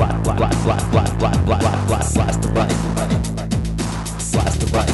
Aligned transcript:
Blast, 0.00 0.24
blast, 0.24 0.64
blast, 0.64 0.90
blast, 0.90 1.18
blast, 1.18 1.44
blast, 1.44 1.68
blast, 1.68 1.86
blast, 1.86 2.14
blast 2.14 2.40
the 2.40 2.48
right. 2.48 2.68
Blast 4.32 4.60
the 4.60 4.66
right. 4.72 4.88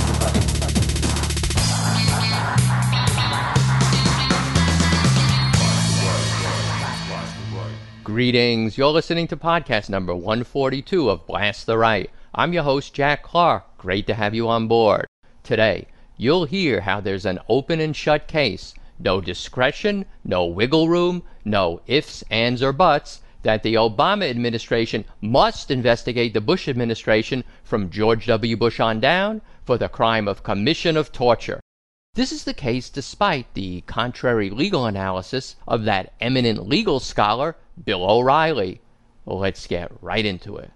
Greetings. 8.03 8.77
You're 8.77 8.89
listening 8.89 9.29
to 9.29 9.37
podcast 9.37 9.89
number 9.89 10.13
142 10.13 11.09
of 11.09 11.25
Blast 11.29 11.67
the 11.67 11.79
Right. 11.79 12.11
I'm 12.35 12.53
your 12.53 12.65
host, 12.65 12.93
Jack 12.93 13.23
Clark. 13.23 13.79
Great 13.79 14.09
to 14.09 14.15
have 14.15 14.35
you 14.35 14.49
on 14.49 14.67
board. 14.67 15.07
Today, 15.45 15.87
you'll 16.17 16.47
hear 16.47 16.81
how 16.81 17.01
there's 17.01 17.27
an 17.27 17.39
open 17.49 17.79
and 17.79 17.95
shut 17.95 18.27
case, 18.27 18.75
no 18.99 19.21
discretion, 19.21 20.05
no 20.25 20.47
wiggle 20.47 20.89
room, 20.89 21.23
no 21.45 21.81
ifs, 21.87 22.25
ands, 22.29 22.61
or 22.61 22.73
buts, 22.73 23.21
that 23.47 23.63
the 23.63 23.75
Obama 23.75 24.29
administration 24.29 25.05
must 25.21 25.71
investigate 25.71 26.35
the 26.35 26.41
Bush 26.41 26.67
administration 26.67 27.45
from 27.63 27.91
George 27.91 28.27
W. 28.27 28.57
Bush 28.57 28.81
on 28.81 28.99
down 28.99 29.41
for 29.65 29.79
the 29.79 29.89
crime 29.89 30.27
of 30.27 30.43
commission 30.43 30.97
of 30.97 31.13
torture. 31.13 31.61
This 32.15 32.33
is 32.33 32.43
the 32.43 32.53
case 32.53 32.91
despite 32.91 33.55
the 33.55 33.83
contrary 33.83 34.51
legal 34.51 34.85
analysis 34.85 35.55
of 35.69 35.85
that 35.85 36.13
eminent 36.21 36.69
legal 36.69 36.99
scholar, 36.99 37.55
Bill 37.85 38.11
O'Reilly. 38.11 38.81
Let's 39.25 39.69
get 39.69 39.93
right 40.03 40.27
into 40.27 40.57
it. 40.57 40.73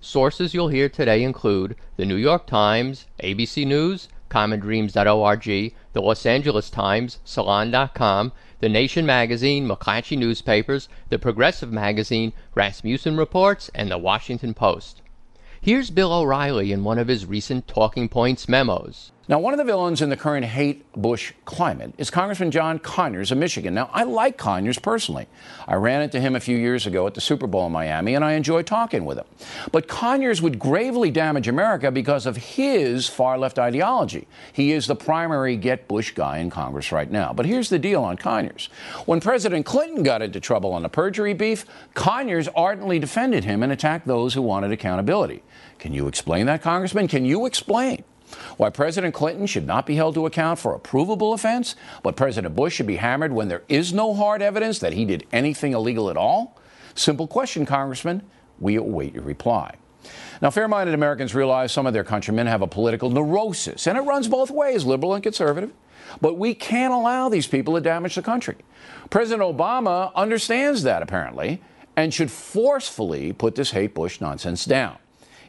Sources 0.00 0.52
you'll 0.52 0.74
hear 0.74 0.88
today 0.88 1.22
include 1.22 1.76
the 1.96 2.04
New 2.04 2.16
York 2.16 2.48
Times, 2.48 3.06
ABC 3.22 3.64
News, 3.64 4.08
commondreams.org, 4.30 5.44
the 5.92 6.02
Los 6.02 6.26
Angeles 6.26 6.70
Times, 6.70 7.18
Salon.com, 7.24 8.32
The 8.60 8.68
Nation 8.68 9.06
Magazine, 9.06 9.66
McClatchy 9.66 10.18
Newspapers, 10.18 10.88
The 11.08 11.18
Progressive 11.18 11.72
Magazine, 11.72 12.32
Rasmussen 12.54 13.16
Reports, 13.16 13.70
and 13.74 13.90
The 13.90 13.98
Washington 13.98 14.54
Post. 14.54 15.02
Here's 15.60 15.90
Bill 15.90 16.12
O'Reilly 16.12 16.72
in 16.72 16.84
one 16.84 16.98
of 16.98 17.08
his 17.08 17.26
recent 17.26 17.66
Talking 17.66 18.08
Points 18.08 18.48
memos. 18.48 19.12
Now, 19.28 19.38
one 19.40 19.52
of 19.52 19.58
the 19.58 19.64
villains 19.64 20.00
in 20.00 20.08
the 20.08 20.16
current 20.16 20.46
hate 20.46 20.90
Bush 20.94 21.34
climate 21.44 21.92
is 21.98 22.08
Congressman 22.08 22.50
John 22.50 22.78
Conyers 22.78 23.30
of 23.30 23.36
Michigan. 23.36 23.74
Now, 23.74 23.90
I 23.92 24.04
like 24.04 24.38
Conyers 24.38 24.78
personally. 24.78 25.26
I 25.66 25.74
ran 25.74 26.00
into 26.00 26.18
him 26.18 26.34
a 26.34 26.40
few 26.40 26.56
years 26.56 26.86
ago 26.86 27.06
at 27.06 27.12
the 27.12 27.20
Super 27.20 27.46
Bowl 27.46 27.66
in 27.66 27.72
Miami, 27.72 28.14
and 28.14 28.24
I 28.24 28.32
enjoy 28.32 28.62
talking 28.62 29.04
with 29.04 29.18
him. 29.18 29.26
But 29.70 29.86
Conyers 29.86 30.40
would 30.40 30.58
gravely 30.58 31.10
damage 31.10 31.46
America 31.46 31.90
because 31.90 32.24
of 32.24 32.38
his 32.38 33.06
far 33.06 33.36
left 33.36 33.58
ideology. 33.58 34.26
He 34.54 34.72
is 34.72 34.86
the 34.86 34.96
primary 34.96 35.58
get 35.58 35.88
Bush 35.88 36.12
guy 36.12 36.38
in 36.38 36.48
Congress 36.48 36.90
right 36.90 37.10
now. 37.10 37.34
But 37.34 37.44
here's 37.44 37.68
the 37.68 37.78
deal 37.78 38.02
on 38.02 38.16
Conyers. 38.16 38.70
When 39.04 39.20
President 39.20 39.66
Clinton 39.66 40.02
got 40.02 40.22
into 40.22 40.40
trouble 40.40 40.72
on 40.72 40.82
the 40.82 40.88
perjury 40.88 41.34
beef, 41.34 41.66
Conyers 41.92 42.48
ardently 42.56 42.98
defended 42.98 43.44
him 43.44 43.62
and 43.62 43.72
attacked 43.72 44.06
those 44.06 44.32
who 44.32 44.40
wanted 44.40 44.72
accountability. 44.72 45.42
Can 45.78 45.92
you 45.92 46.08
explain 46.08 46.46
that, 46.46 46.62
Congressman? 46.62 47.08
Can 47.08 47.26
you 47.26 47.44
explain? 47.44 48.04
Why 48.56 48.70
President 48.70 49.14
Clinton 49.14 49.46
should 49.46 49.66
not 49.66 49.86
be 49.86 49.96
held 49.96 50.14
to 50.14 50.26
account 50.26 50.58
for 50.58 50.74
a 50.74 50.78
provable 50.78 51.32
offense, 51.32 51.76
but 52.02 52.16
President 52.16 52.54
Bush 52.54 52.74
should 52.74 52.86
be 52.86 52.96
hammered 52.96 53.32
when 53.32 53.48
there 53.48 53.62
is 53.68 53.92
no 53.92 54.14
hard 54.14 54.42
evidence 54.42 54.78
that 54.80 54.92
he 54.92 55.04
did 55.04 55.26
anything 55.32 55.72
illegal 55.72 56.10
at 56.10 56.16
all? 56.16 56.58
Simple 56.94 57.26
question, 57.26 57.64
Congressman. 57.66 58.22
We 58.58 58.76
await 58.76 59.14
your 59.14 59.22
reply. 59.22 59.76
Now, 60.40 60.50
fair 60.50 60.68
minded 60.68 60.94
Americans 60.94 61.34
realize 61.34 61.72
some 61.72 61.86
of 61.86 61.92
their 61.92 62.04
countrymen 62.04 62.46
have 62.46 62.62
a 62.62 62.66
political 62.66 63.10
neurosis, 63.10 63.86
and 63.86 63.98
it 63.98 64.02
runs 64.02 64.28
both 64.28 64.50
ways, 64.50 64.84
liberal 64.84 65.14
and 65.14 65.22
conservative. 65.22 65.72
But 66.20 66.38
we 66.38 66.54
can't 66.54 66.92
allow 66.92 67.28
these 67.28 67.46
people 67.46 67.74
to 67.74 67.80
damage 67.80 68.14
the 68.14 68.22
country. 68.22 68.56
President 69.10 69.42
Obama 69.42 70.14
understands 70.14 70.82
that, 70.84 71.02
apparently, 71.02 71.60
and 71.96 72.14
should 72.14 72.30
forcefully 72.30 73.32
put 73.32 73.56
this 73.56 73.72
hate 73.72 73.94
Bush 73.94 74.20
nonsense 74.20 74.64
down. 74.64 74.98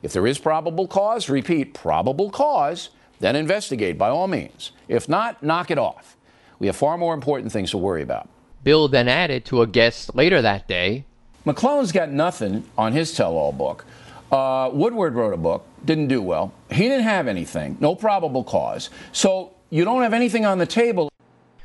If 0.02 0.14
there 0.14 0.28
is 0.28 0.40
probable 0.40 0.88
cause, 0.88 1.30
repeat, 1.30 1.74
probable 1.74 2.30
cause, 2.30 2.90
then 3.20 3.36
investigate 3.36 3.98
by 3.98 4.10
all 4.10 4.28
means. 4.28 4.72
If 4.88 5.10
not, 5.10 5.44
knock 5.44 5.72
it 5.72 5.78
off. 5.78 6.16
We 6.58 6.68
have 6.68 6.76
far 6.76 6.98
more 6.98 7.14
important 7.14 7.52
things 7.52 7.72
to 7.72 7.78
worry 7.78 8.02
about. 8.02 8.30
Bill 8.64 8.88
then 8.88 9.08
added 9.08 9.46
to 9.46 9.62
a 9.62 9.68
guest 9.68 10.16
later 10.16 10.42
that 10.42 10.68
day 10.68 11.06
McClellan's 11.46 11.92
got 11.92 12.12
nothing 12.12 12.64
on 12.78 12.94
his 12.94 13.14
tell 13.16 13.36
all 13.36 13.52
book. 13.52 13.86
Uh, 14.32 14.70
Woodward 14.72 15.16
wrote 15.16 15.34
a 15.34 15.38
book, 15.38 15.66
didn't 15.86 16.08
do 16.08 16.22
well. 16.22 16.54
He 16.70 16.84
didn't 16.84 17.06
have 17.06 17.28
anything, 17.28 17.78
no 17.80 17.96
probable 17.96 18.44
cause. 18.44 18.90
So 19.14 19.54
you 19.70 19.86
don't 19.86 20.04
have 20.04 20.14
anything 20.14 20.46
on 20.46 20.58
the 20.58 20.66
table. 20.66 21.10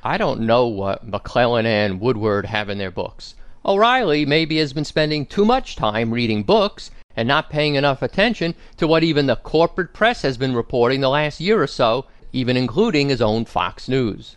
I 0.03 0.16
don't 0.16 0.41
know 0.41 0.69
what 0.69 1.06
McClellan 1.06 1.66
and 1.66 2.01
Woodward 2.01 2.47
have 2.47 2.69
in 2.69 2.78
their 2.78 2.91
books. 2.91 3.34
O'Reilly 3.66 4.25
maybe 4.25 4.59
has 4.59 4.72
been 4.72 4.84
spending 4.84 5.27
too 5.27 5.45
much 5.45 5.77
time 5.77 6.11
reading 6.12 6.43
books 6.43 6.91
and 7.16 7.28
not 7.28 7.50
paying 7.50 7.75
enough 7.75 8.02
attention 8.02 8.54
to 8.76 8.86
what 8.86 9.04
even 9.04 9.26
the 9.26 9.36
corporate 9.36 9.92
press 9.92 10.22
has 10.22 10.36
been 10.36 10.54
reporting 10.54 11.00
the 11.00 11.08
last 11.08 11.41
year 11.41 11.62
or 11.62 11.66
so, 11.66 12.06
even 12.32 12.56
including 12.56 13.08
his 13.08 13.22
own 13.22 13.44
Fox 13.44 13.88
News. 13.88 14.36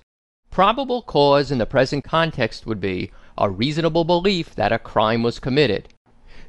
Probable 0.52 1.02
cause 1.02 1.52
in 1.52 1.58
the 1.58 1.66
present 1.66 2.04
context 2.04 2.66
would 2.66 2.80
be 2.80 3.12
a 3.38 3.50
reasonable 3.50 4.04
belief 4.04 4.56
that 4.56 4.72
a 4.72 4.80
crime 4.80 5.24
was 5.24 5.40
committed. 5.40 5.90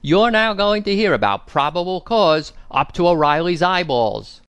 You're 0.00 0.30
now 0.30 0.54
going 0.54 0.84
to 0.84 0.94
hear 0.94 1.12
about 1.12 1.46
probable 1.46 2.00
cause 2.00 2.52
up 2.70 2.92
to 2.92 3.08
O'Reilly's 3.08 3.62
eyeballs. 3.62 4.40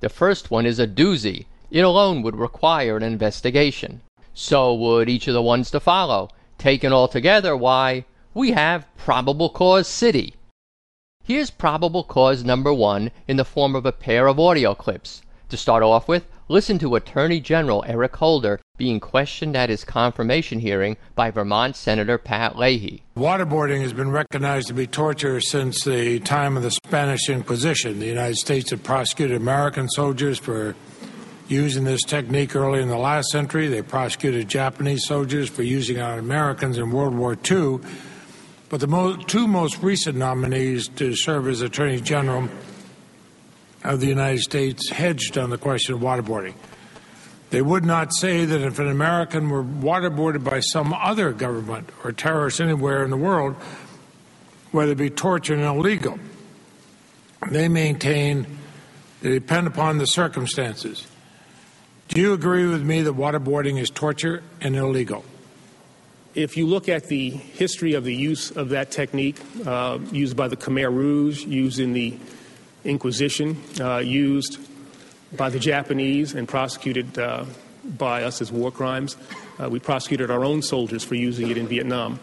The 0.00 0.08
first 0.08 0.50
one 0.50 0.66
is 0.66 0.78
a 0.78 0.86
doozy. 0.86 1.46
It 1.70 1.80
alone 1.80 2.22
would 2.22 2.36
require 2.36 2.96
an 2.96 3.02
investigation. 3.02 4.02
So 4.32 4.74
would 4.74 5.08
each 5.08 5.26
of 5.26 5.34
the 5.34 5.42
ones 5.42 5.70
to 5.72 5.80
follow. 5.80 6.28
Taken 6.58 6.92
all 6.92 7.08
together, 7.08 7.56
why, 7.56 8.04
we 8.32 8.52
have 8.52 8.86
Probable 8.96 9.48
Cause 9.48 9.88
City. 9.88 10.34
Here's 11.26 11.50
probable 11.50 12.04
cause 12.04 12.44
number 12.44 12.74
one 12.74 13.10
in 13.26 13.38
the 13.38 13.46
form 13.46 13.74
of 13.74 13.86
a 13.86 13.92
pair 13.92 14.26
of 14.26 14.38
audio 14.38 14.74
clips. 14.74 15.22
To 15.48 15.56
start 15.56 15.82
off 15.82 16.06
with, 16.06 16.26
listen 16.48 16.78
to 16.80 16.96
Attorney 16.96 17.40
General 17.40 17.82
Eric 17.88 18.16
Holder 18.16 18.60
being 18.76 19.00
questioned 19.00 19.56
at 19.56 19.70
his 19.70 19.84
confirmation 19.84 20.58
hearing 20.58 20.98
by 21.14 21.30
Vermont 21.30 21.76
Senator 21.76 22.18
Pat 22.18 22.58
Leahy. 22.58 23.04
Waterboarding 23.16 23.80
has 23.80 23.94
been 23.94 24.10
recognized 24.10 24.68
to 24.68 24.74
be 24.74 24.86
torture 24.86 25.40
since 25.40 25.82
the 25.82 26.20
time 26.20 26.58
of 26.58 26.62
the 26.62 26.70
Spanish 26.70 27.30
Inquisition. 27.30 28.00
The 28.00 28.06
United 28.06 28.36
States 28.36 28.68
had 28.68 28.84
prosecuted 28.84 29.38
American 29.38 29.88
soldiers 29.88 30.38
for 30.38 30.76
using 31.48 31.84
this 31.84 32.02
technique 32.02 32.54
early 32.54 32.82
in 32.82 32.88
the 32.88 32.98
last 32.98 33.30
century. 33.30 33.68
They 33.68 33.80
prosecuted 33.80 34.48
Japanese 34.48 35.06
soldiers 35.06 35.48
for 35.48 35.62
using 35.62 35.96
it 35.96 36.02
on 36.02 36.18
Americans 36.18 36.76
in 36.76 36.90
World 36.90 37.14
War 37.14 37.38
II. 37.50 37.78
But 38.74 38.80
the 38.80 38.88
mo- 38.88 39.14
two 39.14 39.46
most 39.46 39.80
recent 39.84 40.18
nominees 40.18 40.88
to 40.96 41.14
serve 41.14 41.46
as 41.46 41.62
Attorney 41.62 42.00
General 42.00 42.48
of 43.84 44.00
the 44.00 44.08
United 44.08 44.40
States 44.40 44.90
hedged 44.90 45.38
on 45.38 45.50
the 45.50 45.58
question 45.58 45.94
of 45.94 46.00
waterboarding. 46.00 46.54
They 47.50 47.62
would 47.62 47.84
not 47.84 48.12
say 48.12 48.44
that 48.44 48.60
if 48.62 48.80
an 48.80 48.88
American 48.88 49.48
were 49.48 49.62
waterboarded 49.62 50.42
by 50.42 50.58
some 50.58 50.92
other 50.92 51.30
government 51.30 51.90
or 52.02 52.10
terrorist 52.10 52.60
anywhere 52.60 53.04
in 53.04 53.10
the 53.10 53.16
world, 53.16 53.54
whether 54.72 54.90
it 54.90 54.98
be 54.98 55.08
torture 55.08 55.54
and 55.54 55.62
illegal, 55.62 56.18
they 57.52 57.68
maintain 57.68 58.44
they 59.22 59.30
depend 59.30 59.68
upon 59.68 59.98
the 59.98 60.06
circumstances. 60.06 61.06
Do 62.08 62.20
you 62.20 62.32
agree 62.32 62.66
with 62.66 62.82
me 62.82 63.02
that 63.02 63.14
waterboarding 63.14 63.78
is 63.78 63.88
torture 63.88 64.42
and 64.60 64.74
illegal? 64.74 65.24
If 66.34 66.56
you 66.56 66.66
look 66.66 66.88
at 66.88 67.04
the 67.04 67.30
history 67.30 67.94
of 67.94 68.02
the 68.02 68.14
use 68.14 68.50
of 68.50 68.70
that 68.70 68.90
technique, 68.90 69.40
uh, 69.64 70.00
used 70.10 70.36
by 70.36 70.48
the 70.48 70.56
Khmer 70.56 70.92
Rouge, 70.92 71.44
used 71.44 71.78
in 71.78 71.92
the 71.92 72.18
Inquisition, 72.84 73.62
uh, 73.80 73.98
used 73.98 74.58
by 75.36 75.48
the 75.48 75.60
Japanese, 75.60 76.34
and 76.34 76.48
prosecuted 76.48 77.16
uh, 77.18 77.44
by 77.84 78.24
us 78.24 78.40
as 78.40 78.50
war 78.50 78.72
crimes, 78.72 79.16
uh, 79.60 79.68
we 79.70 79.78
prosecuted 79.78 80.28
our 80.28 80.44
own 80.44 80.60
soldiers 80.60 81.04
for 81.04 81.14
using 81.14 81.50
it 81.50 81.56
in 81.56 81.68
Vietnam. 81.68 82.18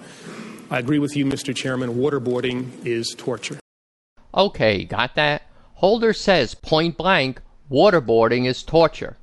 I 0.69 0.79
agree 0.79 0.99
with 0.99 1.15
you, 1.15 1.25
Mr. 1.25 1.55
Chairman. 1.55 1.95
Waterboarding 1.95 2.85
is 2.85 3.15
torture. 3.17 3.59
Okay, 4.35 4.83
got 4.83 5.15
that? 5.15 5.43
Holder 5.75 6.11
says 6.11 6.53
point 6.53 6.97
blank 6.97 7.41
waterboarding 7.71 8.45
is 8.45 8.61
torture. 8.61 9.17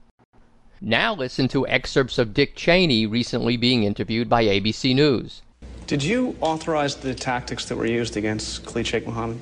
Now 0.81 1.15
listen 1.15 1.49
to 1.49 1.67
excerpts 1.67 2.19
of 2.19 2.33
Dick 2.33 2.55
Cheney 2.55 3.07
recently 3.07 3.57
being 3.57 3.83
interviewed 3.83 4.29
by 4.29 4.45
ABC 4.45 4.95
News. 4.95 5.43
Did 5.89 6.03
you 6.03 6.37
authorize 6.41 6.97
the 6.97 7.15
tactics 7.15 7.65
that 7.65 7.77
were 7.77 7.87
used 7.87 8.17
against 8.17 8.65
Khalid 8.65 8.87
Sheikh 8.87 9.07
Mohammed? 9.07 9.41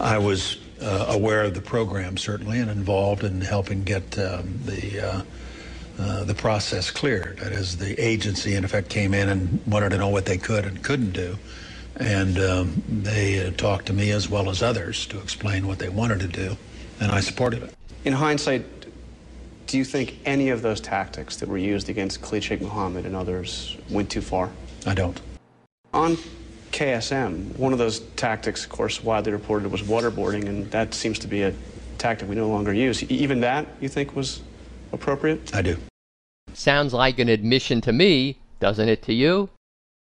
I 0.00 0.18
was 0.18 0.58
uh, 0.80 1.06
aware 1.08 1.42
of 1.44 1.54
the 1.54 1.60
program 1.60 2.16
certainly 2.16 2.58
and 2.58 2.70
involved 2.70 3.22
in 3.22 3.40
helping 3.40 3.84
get 3.84 4.18
um, 4.18 4.58
the 4.64 5.00
uh, 5.00 5.22
uh, 6.00 6.24
the 6.24 6.34
process 6.34 6.90
cleared. 6.90 7.38
That 7.38 7.52
is, 7.52 7.76
the 7.76 8.00
agency 8.00 8.54
in 8.54 8.64
effect 8.64 8.88
came 8.88 9.14
in 9.14 9.28
and 9.28 9.60
wanted 9.66 9.90
to 9.90 9.98
know 9.98 10.08
what 10.08 10.26
they 10.26 10.38
could 10.38 10.64
and 10.64 10.80
couldn't 10.82 11.10
do, 11.10 11.36
and 11.96 12.38
um, 12.38 12.82
they 12.88 13.44
uh, 13.44 13.50
talked 13.52 13.86
to 13.86 13.92
me 13.92 14.12
as 14.12 14.28
well 14.28 14.48
as 14.48 14.62
others 14.62 15.06
to 15.06 15.18
explain 15.18 15.66
what 15.66 15.80
they 15.80 15.88
wanted 15.88 16.20
to 16.20 16.28
do, 16.28 16.56
and 17.00 17.10
I 17.10 17.18
supported 17.18 17.64
it. 17.64 17.74
In 18.04 18.12
hindsight, 18.12 18.77
do 19.68 19.76
you 19.76 19.84
think 19.84 20.18
any 20.24 20.48
of 20.48 20.62
those 20.62 20.80
tactics 20.80 21.36
that 21.36 21.48
were 21.48 21.58
used 21.58 21.88
against 21.90 22.22
Khalid 22.22 22.42
Sheikh 22.42 22.62
Mohammed 22.62 23.04
and 23.04 23.14
others 23.14 23.76
went 23.90 24.10
too 24.10 24.22
far? 24.22 24.50
I 24.86 24.94
don't. 24.94 25.20
On 25.92 26.16
KSM, 26.72 27.56
one 27.58 27.72
of 27.72 27.78
those 27.78 28.00
tactics, 28.16 28.64
of 28.64 28.70
course, 28.70 29.04
widely 29.04 29.30
reported 29.30 29.70
was 29.70 29.82
waterboarding, 29.82 30.48
and 30.48 30.70
that 30.70 30.94
seems 30.94 31.18
to 31.20 31.28
be 31.28 31.42
a 31.42 31.52
tactic 31.98 32.28
we 32.28 32.34
no 32.34 32.48
longer 32.48 32.72
use. 32.72 33.02
Even 33.04 33.40
that, 33.40 33.66
you 33.80 33.88
think, 33.88 34.16
was 34.16 34.40
appropriate? 34.92 35.54
I 35.54 35.60
do. 35.60 35.76
Sounds 36.54 36.94
like 36.94 37.18
an 37.18 37.28
admission 37.28 37.82
to 37.82 37.92
me, 37.92 38.38
doesn't 38.60 38.88
it 38.88 39.02
to 39.02 39.12
you? 39.12 39.50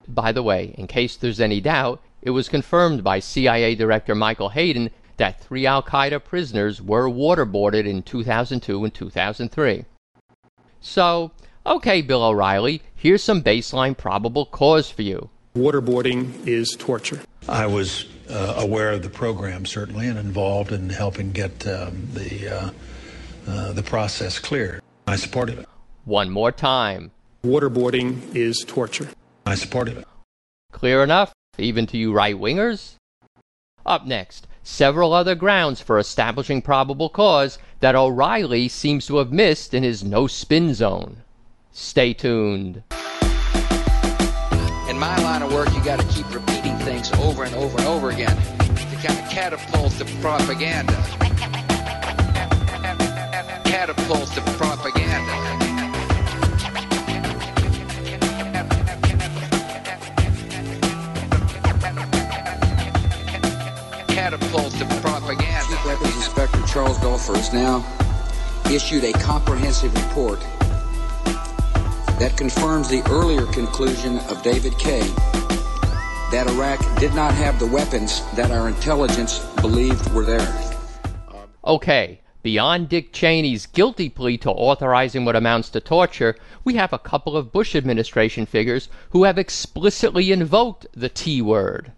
By 0.07 0.31
the 0.31 0.43
way, 0.43 0.75
in 0.77 0.85
case 0.85 1.15
there's 1.15 1.39
any 1.39 1.59
doubt, 1.59 2.01
it 2.21 2.29
was 2.31 2.49
confirmed 2.49 3.03
by 3.03 3.19
CIA 3.19 3.73
Director 3.73 4.13
Michael 4.13 4.49
Hayden 4.49 4.91
that 5.19 5.39
three 5.39 5.65
Al 5.65 5.83
Qaeda 5.83 6.23
prisoners 6.23 6.81
were 6.81 7.07
waterboarded 7.07 7.85
in 7.85 8.01
2002 8.01 8.83
and 8.83 8.93
2003. 8.93 9.85
So, 10.81 11.31
okay, 11.65 12.01
Bill 12.01 12.23
O'Reilly, 12.23 12.81
here's 12.95 13.23
some 13.23 13.43
baseline 13.43 13.95
probable 13.95 14.45
cause 14.45 14.89
for 14.89 15.03
you. 15.03 15.29
Waterboarding 15.55 16.47
is 16.47 16.75
torture. 16.77 17.21
I 17.47 17.67
was 17.67 18.07
uh, 18.29 18.55
aware 18.57 18.91
of 18.91 19.03
the 19.03 19.09
program 19.09 19.65
certainly 19.65 20.07
and 20.07 20.17
involved 20.17 20.71
in 20.71 20.89
helping 20.89 21.31
get 21.31 21.67
um, 21.67 22.07
the 22.13 22.47
uh, 22.47 22.69
uh, 23.47 23.73
the 23.73 23.83
process 23.83 24.39
cleared. 24.39 24.81
I 25.07 25.15
supported 25.15 25.59
it. 25.59 25.67
One 26.05 26.29
more 26.29 26.51
time. 26.51 27.11
Waterboarding 27.43 28.35
is 28.35 28.63
torture. 28.67 29.09
I 29.45 29.55
supported 29.55 29.97
it. 29.97 30.07
Clear 30.71 31.03
enough, 31.03 31.33
even 31.57 31.87
to 31.87 31.97
you 31.97 32.13
right 32.13 32.35
wingers? 32.35 32.95
Up 33.85 34.05
next, 34.05 34.45
several 34.69 35.13
other 35.13 35.35
grounds 35.35 35.81
for 35.81 35.97
establishing 35.97 36.61
probable 36.61 37.09
cause 37.09 37.57
that 37.79 37.95
O'Reilly 37.95 38.67
seems 38.67 39.07
to 39.07 39.17
have 39.17 39.31
missed 39.31 39.73
in 39.73 39.83
his 39.83 40.03
no 40.03 40.27
spin 40.27 40.73
zone. 40.73 41.17
Stay 41.71 42.13
tuned. 42.13 42.83
In 44.87 44.97
my 44.97 45.17
line 45.21 45.41
of 45.41 45.51
work, 45.51 45.73
you 45.73 45.83
got 45.83 45.99
to 45.99 46.07
keep 46.07 46.31
repeating 46.33 46.77
things 46.79 47.11
over 47.13 47.43
and 47.43 47.53
over 47.55 47.77
and 47.79 47.87
over 47.87 48.11
again 48.11 48.35
to 48.35 49.07
kind 49.07 49.19
of 49.19 49.29
catapult 49.29 49.91
the 49.93 50.05
propaganda. 50.21 50.93
Catapult 53.65 54.29
the 54.35 54.41
propaganda. 54.41 54.68
The 64.79 64.85
propaganda. 65.01 65.67
Chief 65.67 65.85
Weapons 65.85 66.15
Inspector 66.15 66.61
Charles 66.67 66.97
Duelfer 66.99 67.35
has 67.35 67.51
now 67.51 67.83
issued 68.73 69.03
a 69.03 69.11
comprehensive 69.11 69.93
report 69.93 70.39
that 72.17 72.35
confirms 72.37 72.87
the 72.87 73.01
earlier 73.09 73.45
conclusion 73.47 74.19
of 74.29 74.41
David 74.41 74.77
Kay 74.79 75.01
that 76.31 76.45
Iraq 76.47 76.79
did 76.97 77.13
not 77.13 77.33
have 77.33 77.59
the 77.59 77.67
weapons 77.67 78.21
that 78.37 78.51
our 78.51 78.69
intelligence 78.69 79.39
believed 79.61 80.13
were 80.13 80.23
there. 80.23 80.47
Okay, 81.65 82.21
beyond 82.41 82.87
Dick 82.87 83.11
Cheney's 83.11 83.65
guilty 83.65 84.07
plea 84.07 84.37
to 84.37 84.49
authorizing 84.49 85.25
what 85.25 85.35
amounts 85.35 85.69
to 85.71 85.81
torture, 85.81 86.37
we 86.63 86.75
have 86.75 86.93
a 86.93 86.99
couple 86.99 87.35
of 87.35 87.51
Bush 87.51 87.75
administration 87.75 88.45
figures 88.45 88.87
who 89.09 89.25
have 89.25 89.37
explicitly 89.37 90.31
invoked 90.31 90.87
the 90.93 91.09
T 91.09 91.41
word. 91.41 91.91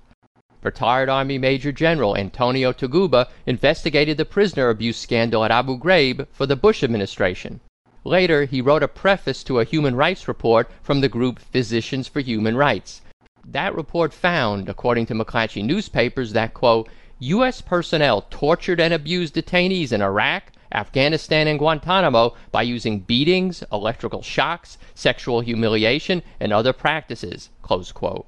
Retired 0.63 1.10
Army 1.10 1.40
Major 1.40 1.72
General 1.72 2.16
Antonio 2.16 2.72
Taguba 2.72 3.28
investigated 3.48 4.18
the 4.18 4.25
prisoner 4.25 4.69
abuse 4.69 4.98
scandal 4.98 5.44
at 5.44 5.50
Abu 5.50 5.78
Ghraib 5.78 6.28
for 6.31 6.46
the 6.46 6.56
Bush 6.56 6.84
administration. 6.84 7.62
Later, 8.04 8.46
he 8.46 8.62
wrote 8.62 8.84
a 8.84 8.88
preface 8.88 9.44
to 9.44 9.60
a 9.60 9.63
human 9.63 9.96
rights 9.96 10.28
report 10.28 10.69
from 10.84 11.02
the 11.02 11.10
group 11.10 11.40
Physicians 11.40 12.08
for 12.08 12.19
Human 12.19 12.56
Rights. 12.56 13.02
That 13.44 13.74
report 13.74 14.13
found, 14.13 14.69
according 14.69 15.08
to 15.08 15.16
McClatchy 15.16 15.63
newspapers, 15.63 16.34
that, 16.34 16.54
quote, 16.54 16.90
U.S. 17.19 17.62
personnel 17.62 18.28
tortured 18.30 18.80
and 18.80 18.94
abused 18.94 19.34
detainees 19.34 19.92
in 19.92 20.02
Iraq, 20.02 20.52
Afghanistan, 20.72 21.48
and 21.48 21.60
Guantanamo 21.60 22.36
by 22.52 22.62
using 22.62 23.00
beatings, 23.00 23.64
electrical 23.72 24.22
shocks, 24.22 24.78
sexual 24.94 25.42
humiliation, 25.42 26.22
and 26.40 26.54
other 26.54 26.74
practices, 26.74 27.50
close 27.62 27.92
quote. 27.92 28.28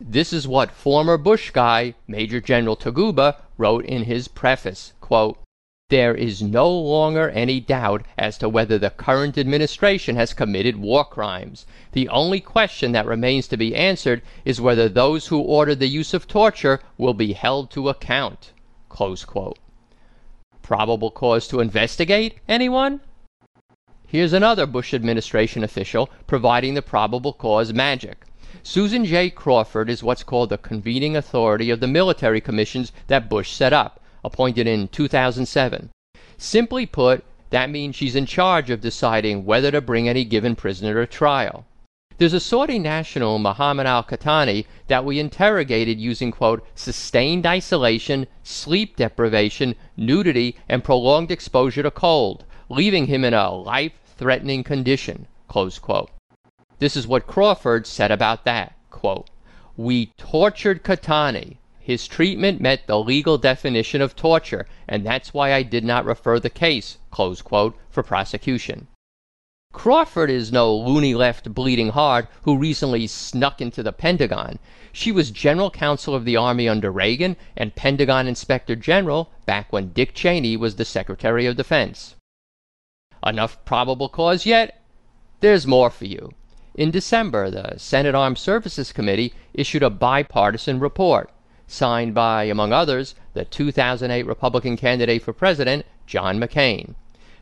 This 0.00 0.32
is 0.32 0.46
what 0.46 0.70
former 0.70 1.18
Bush 1.18 1.50
guy, 1.50 1.94
Major 2.06 2.40
General 2.40 2.76
Taguba, 2.76 3.34
wrote 3.56 3.84
in 3.84 4.04
his 4.04 4.28
preface, 4.28 4.92
quote, 5.00 5.38
there 5.90 6.14
is 6.14 6.40
no 6.40 6.70
longer 6.70 7.30
any 7.30 7.58
doubt 7.58 8.04
as 8.16 8.38
to 8.38 8.48
whether 8.48 8.78
the 8.78 8.90
current 8.90 9.36
administration 9.36 10.14
has 10.14 10.34
committed 10.34 10.76
war 10.76 11.04
crimes. 11.04 11.66
The 11.92 12.08
only 12.10 12.40
question 12.40 12.92
that 12.92 13.06
remains 13.06 13.48
to 13.48 13.56
be 13.56 13.74
answered 13.74 14.22
is 14.44 14.60
whether 14.60 14.88
those 14.88 15.26
who 15.28 15.40
ordered 15.40 15.80
the 15.80 15.88
use 15.88 16.14
of 16.14 16.28
torture 16.28 16.80
will 16.96 17.14
be 17.14 17.32
held 17.32 17.70
to 17.72 17.88
account. 17.88 18.52
Probable 20.62 21.10
cause 21.10 21.48
to 21.48 21.60
investigate, 21.60 22.36
anyone? 22.46 23.00
Here's 24.06 24.32
another 24.32 24.66
Bush 24.66 24.94
administration 24.94 25.64
official 25.64 26.08
providing 26.28 26.74
the 26.74 26.82
probable 26.82 27.32
cause 27.32 27.72
magic. 27.72 28.27
Susan 28.62 29.04
J. 29.04 29.30
Crawford 29.30 29.90
is 29.90 30.02
what's 30.02 30.22
called 30.22 30.48
the 30.48 30.58
convening 30.58 31.16
authority 31.16 31.70
of 31.70 31.80
the 31.80 31.86
military 31.86 32.40
commissions 32.40 32.92
that 33.06 33.28
Bush 33.28 33.50
set 33.50 33.72
up 33.72 34.00
appointed 34.24 34.66
in 34.66 34.88
2007. 34.88 35.90
Simply 36.36 36.86
put, 36.86 37.24
that 37.50 37.70
means 37.70 37.96
she's 37.96 38.14
in 38.14 38.26
charge 38.26 38.70
of 38.70 38.80
deciding 38.80 39.44
whether 39.44 39.70
to 39.70 39.80
bring 39.80 40.08
any 40.08 40.24
given 40.24 40.54
prisoner 40.54 40.94
to 40.94 41.06
trial. 41.06 41.64
There's 42.18 42.34
a 42.34 42.40
Saudi 42.40 42.78
national, 42.78 43.38
Muhammad 43.38 43.86
al 43.86 44.02
Qahtani, 44.02 44.66
that 44.88 45.04
we 45.04 45.20
interrogated 45.20 46.00
using, 46.00 46.32
quote, 46.32 46.66
sustained 46.74 47.46
isolation, 47.46 48.26
sleep 48.42 48.96
deprivation, 48.96 49.76
nudity, 49.96 50.56
and 50.68 50.82
prolonged 50.82 51.30
exposure 51.30 51.84
to 51.84 51.92
cold, 51.92 52.44
leaving 52.68 53.06
him 53.06 53.24
in 53.24 53.34
a 53.34 53.50
life 53.50 53.92
threatening 54.16 54.64
condition, 54.64 55.28
close 55.46 55.78
quote. 55.78 56.10
This 56.80 56.96
is 56.96 57.08
what 57.08 57.26
Crawford 57.26 57.86
said 57.86 58.12
about 58.12 58.44
that, 58.44 58.76
quote, 58.90 59.30
We 59.76 60.06
tortured 60.16 60.84
Qahtani, 60.84 61.56
his 61.80 62.06
treatment 62.06 62.60
met 62.60 62.86
the 62.86 63.00
legal 63.00 63.38
definition 63.38 64.00
of 64.00 64.14
torture, 64.14 64.66
and 64.86 65.04
that's 65.04 65.34
why 65.34 65.54
I 65.54 65.62
did 65.62 65.84
not 65.84 66.04
refer 66.04 66.38
the 66.38 66.50
case, 66.50 66.98
quote, 67.10 67.76
for 67.90 68.02
prosecution. 68.02 68.86
Crawford 69.72 70.30
is 70.30 70.52
no 70.52 70.74
loony 70.74 71.14
left 71.14 71.52
bleeding 71.52 71.88
heart 71.88 72.28
who 72.42 72.56
recently 72.56 73.06
snuck 73.06 73.60
into 73.60 73.82
the 73.82 73.92
Pentagon. 73.92 74.58
She 74.92 75.10
was 75.10 75.30
general 75.30 75.70
counsel 75.70 76.14
of 76.14 76.24
the 76.24 76.36
Army 76.36 76.68
under 76.68 76.92
Reagan 76.92 77.36
and 77.56 77.74
Pentagon 77.74 78.26
Inspector 78.26 78.76
General 78.76 79.30
back 79.46 79.72
when 79.72 79.92
Dick 79.92 80.14
Cheney 80.14 80.56
was 80.56 80.76
the 80.76 80.84
Secretary 80.84 81.44
of 81.46 81.56
Defense. 81.56 82.14
Enough 83.26 83.64
probable 83.64 84.08
cause 84.08 84.46
yet? 84.46 84.82
There's 85.40 85.66
more 85.66 85.90
for 85.90 86.04
you. 86.04 86.34
In 86.78 86.92
December, 86.92 87.50
the 87.50 87.76
Senate 87.76 88.14
Armed 88.14 88.38
Services 88.38 88.92
Committee 88.92 89.34
issued 89.52 89.82
a 89.82 89.90
bipartisan 89.90 90.78
report 90.78 91.28
signed 91.66 92.14
by, 92.14 92.44
among 92.44 92.72
others, 92.72 93.16
the 93.34 93.44
2008 93.44 94.24
Republican 94.24 94.76
candidate 94.76 95.24
for 95.24 95.32
president, 95.32 95.84
John 96.06 96.38
McCain. 96.38 96.94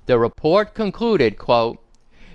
The 0.07 0.19
report 0.19 0.73
concluded, 0.73 1.37
quote, 1.37 1.77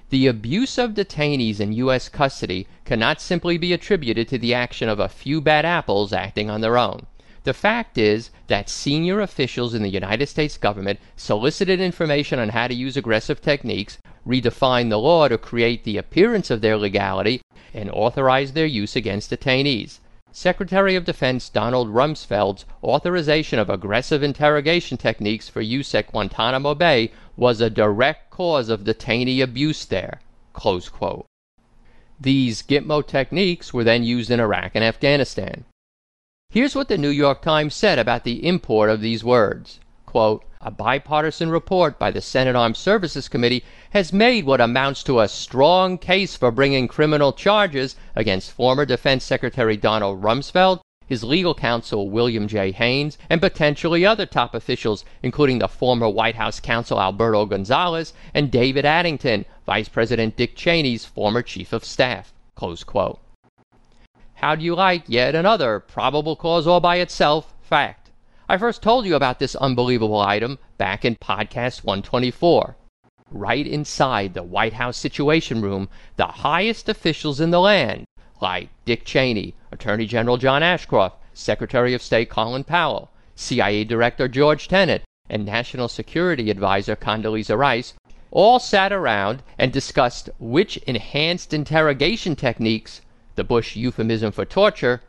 the 0.09 0.27
abuse 0.27 0.77
of 0.77 0.91
detainees 0.91 1.59
in 1.59 1.73
U.S. 1.73 2.07
custody 2.07 2.67
cannot 2.85 3.19
simply 3.19 3.57
be 3.57 3.73
attributed 3.73 4.27
to 4.27 4.37
the 4.37 4.53
action 4.53 4.87
of 4.87 4.99
a 4.99 5.09
few 5.09 5.41
bad 5.41 5.65
apples 5.65 6.13
acting 6.13 6.51
on 6.51 6.61
their 6.61 6.77
own. 6.77 7.07
The 7.43 7.53
fact 7.53 7.97
is 7.97 8.29
that 8.47 8.69
senior 8.69 9.19
officials 9.19 9.73
in 9.73 9.81
the 9.81 9.89
United 9.89 10.27
States 10.27 10.57
government 10.57 10.99
solicited 11.15 11.81
information 11.81 12.37
on 12.37 12.49
how 12.49 12.67
to 12.67 12.73
use 12.75 12.95
aggressive 12.95 13.41
techniques, 13.41 13.97
redefined 14.27 14.91
the 14.91 14.99
law 14.99 15.27
to 15.27 15.39
create 15.39 15.83
the 15.83 15.97
appearance 15.97 16.51
of 16.51 16.61
their 16.61 16.77
legality, 16.77 17.41
and 17.73 17.89
authorized 17.89 18.53
their 18.53 18.67
use 18.67 18.95
against 18.95 19.31
detainees. 19.31 19.99
Secretary 20.31 20.95
of 20.95 21.03
Defense 21.03 21.49
Donald 21.49 21.89
Rumsfeld's 21.89 22.65
authorization 22.83 23.57
of 23.57 23.69
aggressive 23.69 24.21
interrogation 24.21 24.97
techniques 24.97 25.49
for 25.49 25.61
use 25.61 25.95
at 25.95 26.11
Guantanamo 26.11 26.75
Bay 26.75 27.11
was 27.35 27.59
a 27.59 27.69
direct 27.71 28.29
cause 28.29 28.69
of 28.69 28.83
detainee 28.83 29.41
abuse 29.41 29.83
there. 29.85 30.21
These 32.19 32.61
Gitmo 32.61 33.07
techniques 33.07 33.73
were 33.73 33.83
then 33.83 34.03
used 34.03 34.29
in 34.29 34.39
Iraq 34.39 34.71
and 34.75 34.83
Afghanistan. 34.83 35.65
Here's 36.53 36.75
what 36.75 36.89
the 36.89 36.97
New 36.97 37.07
York 37.07 37.41
Times 37.41 37.73
said 37.73 37.97
about 37.97 38.25
the 38.25 38.45
import 38.45 38.89
of 38.89 38.99
these 38.99 39.23
words. 39.23 39.79
A 40.13 40.69
bipartisan 40.69 41.49
report 41.49 41.97
by 41.97 42.11
the 42.11 42.19
Senate 42.19 42.57
Armed 42.57 42.75
Services 42.75 43.29
Committee 43.29 43.63
has 43.91 44.11
made 44.11 44.43
what 44.43 44.59
amounts 44.59 45.01
to 45.03 45.21
a 45.21 45.29
strong 45.29 45.97
case 45.97 46.35
for 46.35 46.51
bringing 46.51 46.89
criminal 46.89 47.31
charges 47.31 47.95
against 48.17 48.51
former 48.51 48.85
Defense 48.85 49.23
Secretary 49.23 49.77
Donald 49.77 50.21
Rumsfeld, 50.21 50.81
his 51.07 51.23
legal 51.23 51.55
counsel 51.55 52.09
William 52.09 52.49
J. 52.49 52.73
Haynes, 52.73 53.17
and 53.29 53.39
potentially 53.39 54.05
other 54.05 54.25
top 54.25 54.53
officials, 54.53 55.05
including 55.23 55.59
the 55.59 55.69
former 55.69 56.09
White 56.09 56.35
House 56.35 56.59
counsel 56.59 56.99
Alberto 56.99 57.45
Gonzales 57.45 58.11
and 58.33 58.51
David 58.51 58.83
Addington, 58.83 59.45
Vice 59.65 59.87
President 59.87 60.35
Dick 60.35 60.57
Cheney's 60.57 61.05
former 61.05 61.43
chief 61.43 61.71
of 61.71 61.85
staff. 61.85 62.33
How 64.41 64.55
do 64.55 64.65
you 64.65 64.73
like 64.73 65.03
yet 65.05 65.35
another 65.35 65.79
probable 65.79 66.35
cause 66.35 66.65
all 66.65 66.79
by 66.79 66.95
itself 66.95 67.53
fact? 67.61 68.09
I 68.49 68.57
first 68.57 68.81
told 68.81 69.05
you 69.05 69.15
about 69.15 69.37
this 69.37 69.55
unbelievable 69.55 70.19
item 70.19 70.57
back 70.79 71.05
in 71.05 71.15
podcast 71.17 71.83
124. 71.83 72.75
Right 73.29 73.67
inside 73.67 74.33
the 74.33 74.41
White 74.41 74.73
House 74.73 74.97
Situation 74.97 75.61
Room, 75.61 75.89
the 76.15 76.25
highest 76.25 76.89
officials 76.89 77.39
in 77.39 77.51
the 77.51 77.59
land, 77.59 78.05
like 78.41 78.69
Dick 78.83 79.05
Cheney, 79.05 79.53
Attorney 79.71 80.07
General 80.07 80.37
John 80.37 80.63
Ashcroft, 80.63 81.19
Secretary 81.35 81.93
of 81.93 82.01
State 82.01 82.31
Colin 82.31 82.63
Powell, 82.63 83.11
CIA 83.35 83.83
Director 83.83 84.27
George 84.27 84.67
Tenet, 84.67 85.03
and 85.29 85.45
National 85.45 85.87
Security 85.87 86.49
Advisor 86.49 86.95
Condoleezza 86.95 87.55
Rice, 87.55 87.93
all 88.31 88.57
sat 88.57 88.91
around 88.91 89.43
and 89.59 89.71
discussed 89.71 90.31
which 90.39 90.77
enhanced 90.77 91.53
interrogation 91.53 92.35
techniques, 92.35 93.01
the 93.35 93.43
Bush 93.43 93.75
euphemism 93.75 94.31
for 94.31 94.45
torture, 94.45 95.01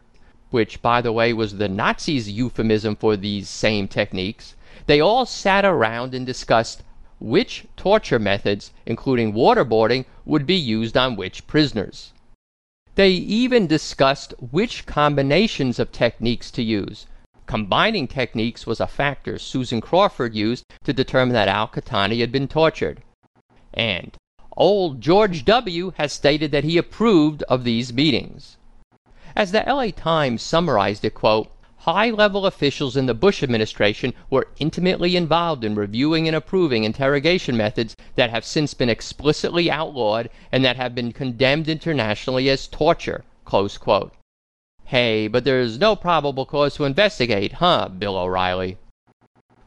which, 0.50 0.82
by 0.82 1.00
the 1.00 1.12
way, 1.12 1.32
was 1.32 1.56
the 1.56 1.68
Nazis' 1.68 2.30
euphemism 2.30 2.94
for 2.94 3.16
these 3.16 3.48
same 3.48 3.88
techniques, 3.88 4.54
they 4.86 5.00
all 5.00 5.24
sat 5.24 5.64
around 5.64 6.14
and 6.14 6.26
discussed 6.26 6.82
which 7.18 7.64
torture 7.76 8.18
methods, 8.18 8.72
including 8.84 9.32
waterboarding, 9.32 10.04
would 10.24 10.44
be 10.44 10.56
used 10.56 10.96
on 10.96 11.16
which 11.16 11.46
prisoners. 11.46 12.12
They 12.94 13.10
even 13.10 13.66
discussed 13.66 14.34
which 14.38 14.84
combinations 14.86 15.78
of 15.78 15.92
techniques 15.92 16.50
to 16.50 16.62
use. 16.62 17.06
Combining 17.46 18.06
techniques 18.06 18.66
was 18.66 18.80
a 18.80 18.86
factor 18.86 19.38
Susan 19.38 19.80
Crawford 19.80 20.34
used 20.34 20.64
to 20.84 20.92
determine 20.92 21.32
that 21.34 21.48
Al 21.48 21.68
Qahtani 21.68 22.20
had 22.20 22.30
been 22.30 22.48
tortured. 22.48 23.02
And 23.72 24.16
old 24.56 25.00
George 25.00 25.44
W. 25.44 25.92
has 25.96 26.12
stated 26.12 26.50
that 26.52 26.64
he 26.64 26.76
approved 26.76 27.42
of 27.44 27.64
these 27.64 27.92
meetings. 27.92 28.56
As 29.34 29.52
the 29.52 29.64
LA 29.66 29.88
Times 29.90 30.42
summarized 30.42 31.04
it, 31.04 31.14
quote, 31.14 31.50
high 31.78 32.10
level 32.10 32.46
officials 32.46 32.96
in 32.96 33.06
the 33.06 33.14
Bush 33.14 33.42
administration 33.42 34.14
were 34.30 34.48
intimately 34.58 35.16
involved 35.16 35.64
in 35.64 35.74
reviewing 35.74 36.28
and 36.28 36.36
approving 36.36 36.84
interrogation 36.84 37.56
methods 37.56 37.96
that 38.14 38.30
have 38.30 38.44
since 38.44 38.74
been 38.74 38.88
explicitly 38.88 39.70
outlawed 39.70 40.30
and 40.52 40.64
that 40.64 40.76
have 40.76 40.94
been 40.94 41.12
condemned 41.12 41.68
internationally 41.68 42.48
as 42.48 42.68
torture. 42.68 43.24
Close 43.44 43.78
quote. 43.78 44.12
Hey, 44.84 45.26
but 45.26 45.44
there's 45.44 45.78
no 45.78 45.96
probable 45.96 46.46
cause 46.46 46.74
to 46.76 46.84
investigate, 46.84 47.54
huh, 47.54 47.88
Bill 47.88 48.16
O'Reilly? 48.16 48.76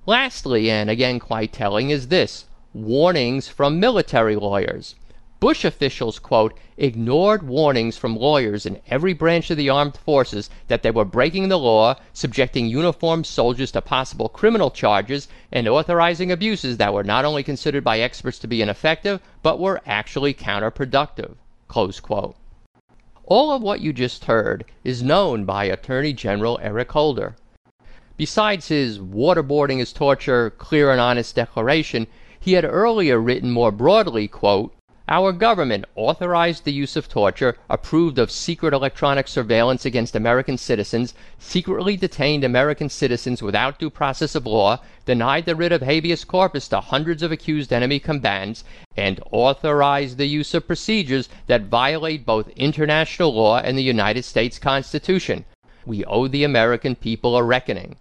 Lastly, 0.05 0.69
and 0.69 0.89
again 0.89 1.19
quite 1.19 1.51
telling, 1.51 1.89
is 1.89 2.09
this 2.09 2.45
warnings 2.75 3.47
from 3.47 3.79
military 3.79 4.35
lawyers. 4.35 4.95
Bush 5.39 5.63
officials, 5.63 6.19
quote, 6.19 6.57
ignored 6.75 7.41
warnings 7.41 7.97
from 7.97 8.17
lawyers 8.17 8.65
in 8.65 8.81
every 8.87 9.13
branch 9.13 9.49
of 9.49 9.55
the 9.55 9.69
armed 9.69 9.95
forces 9.95 10.49
that 10.67 10.83
they 10.83 10.91
were 10.91 11.05
breaking 11.05 11.47
the 11.47 11.57
law, 11.57 11.95
subjecting 12.11 12.67
uniformed 12.67 13.25
soldiers 13.25 13.71
to 13.71 13.81
possible 13.81 14.27
criminal 14.27 14.69
charges, 14.69 15.29
and 15.53 15.69
authorizing 15.69 16.33
abuses 16.33 16.75
that 16.75 16.93
were 16.93 17.03
not 17.03 17.23
only 17.23 17.43
considered 17.43 17.83
by 17.83 17.99
experts 17.99 18.39
to 18.39 18.47
be 18.47 18.61
ineffective, 18.61 19.21
but 19.41 19.59
were 19.59 19.81
actually 19.85 20.33
counterproductive. 20.33 21.35
Close 21.69 22.01
quote. 22.01 22.35
All 23.23 23.51
of 23.51 23.61
what 23.61 23.79
you 23.79 23.93
just 23.93 24.25
heard 24.25 24.65
is 24.83 25.01
known 25.01 25.45
by 25.45 25.63
Attorney 25.63 26.11
General 26.11 26.59
Eric 26.61 26.91
Holder. 26.91 27.37
Besides 28.17 28.67
his 28.67 28.99
waterboarding 28.99 29.79
is 29.79 29.93
torture, 29.93 30.49
clear 30.51 30.91
and 30.91 30.99
honest 30.99 31.35
declaration, 31.35 32.07
he 32.45 32.53
had 32.53 32.63
earlier 32.63 33.19
written 33.19 33.49
more 33.49 33.71
broadly, 33.71 34.27
quote, 34.27 34.71
our 35.09 35.31
government 35.31 35.83
authorized 35.95 36.63
the 36.63 36.71
use 36.71 36.95
of 36.95 37.09
torture, 37.09 37.57
approved 37.71 38.19
of 38.19 38.29
secret 38.29 38.71
electronic 38.71 39.27
surveillance 39.27 39.83
against 39.83 40.15
American 40.15 40.55
citizens, 40.55 41.15
secretly 41.39 41.97
detained 41.97 42.43
American 42.43 42.87
citizens 42.87 43.41
without 43.41 43.79
due 43.79 43.89
process 43.89 44.35
of 44.35 44.45
law, 44.45 44.79
denied 45.05 45.45
the 45.45 45.55
writ 45.55 45.71
of 45.71 45.81
habeas 45.81 46.23
corpus 46.23 46.67
to 46.67 46.79
hundreds 46.81 47.23
of 47.23 47.31
accused 47.31 47.73
enemy 47.73 47.99
combatants, 47.99 48.63
and 48.95 49.19
authorized 49.31 50.19
the 50.19 50.27
use 50.27 50.53
of 50.53 50.67
procedures 50.67 51.29
that 51.47 51.63
violate 51.63 52.27
both 52.27 52.49
international 52.49 53.33
law 53.33 53.57
and 53.57 53.75
the 53.75 53.83
United 53.83 54.23
States 54.23 54.59
Constitution. 54.59 55.45
We 55.83 56.05
owe 56.05 56.27
the 56.27 56.43
American 56.43 56.95
people 56.95 57.35
a 57.35 57.41
reckoning. 57.41 57.95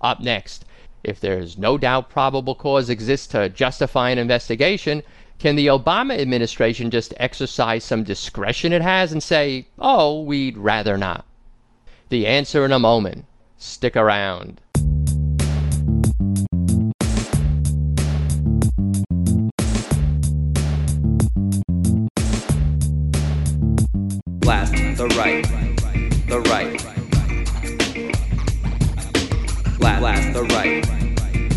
Up 0.00 0.20
next, 0.20 0.64
if 1.02 1.20
there's 1.20 1.56
no 1.56 1.78
doubt 1.78 2.10
probable 2.10 2.54
cause 2.54 2.90
exists 2.90 3.26
to 3.28 3.48
justify 3.48 4.10
an 4.10 4.18
investigation, 4.18 5.02
can 5.38 5.56
the 5.56 5.68
Obama 5.68 6.18
administration 6.18 6.90
just 6.90 7.14
exercise 7.16 7.82
some 7.82 8.04
discretion 8.04 8.74
it 8.74 8.82
has 8.82 9.10
and 9.10 9.22
say, 9.22 9.66
oh, 9.78 10.20
we'd 10.20 10.58
rather 10.58 10.98
not? 10.98 11.24
The 12.10 12.26
answer 12.26 12.64
in 12.64 12.72
a 12.72 12.78
moment. 12.78 13.24
Stick 13.56 13.96
around. 13.96 14.60
Blast 24.40 24.74
the 24.96 25.06
right, 25.16 25.44
the 26.26 26.40
right. 26.50 26.99
Blast, 29.98 30.32
the 30.32 30.44
right, 30.44 30.82